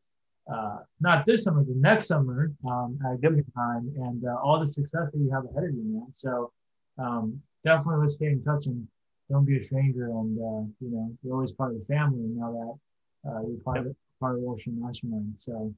[0.51, 4.65] uh, not this summer, but next summer um, at given time, and uh, all the
[4.65, 6.07] success that you have ahead of you, man.
[6.11, 6.51] So
[6.97, 8.87] um, definitely let's stay in touch and
[9.29, 10.05] don't be a stranger.
[10.07, 12.79] And uh, you know, you're always part of the family now that
[13.27, 15.33] uh, part of part of Wall Mastermind.
[15.37, 15.73] So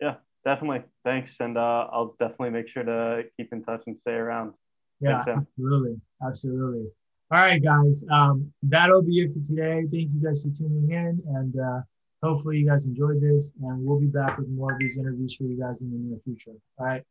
[0.00, 0.82] yeah, definitely.
[1.04, 4.54] Thanks, and uh, I'll definitely make sure to keep in touch and stay around.
[5.00, 6.86] Yeah, Thanks, absolutely, absolutely.
[7.32, 8.04] All right, guys.
[8.10, 9.82] Um, that'll be it for today.
[9.90, 11.80] Thank you guys for tuning in, and uh,
[12.22, 15.44] hopefully you guys enjoyed this and we'll be back with more of these interviews for
[15.44, 16.52] you guys in the near future.
[16.78, 17.02] All right.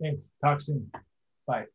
[0.00, 0.32] Thanks.
[0.42, 0.90] Talk soon.
[1.46, 1.66] Bye.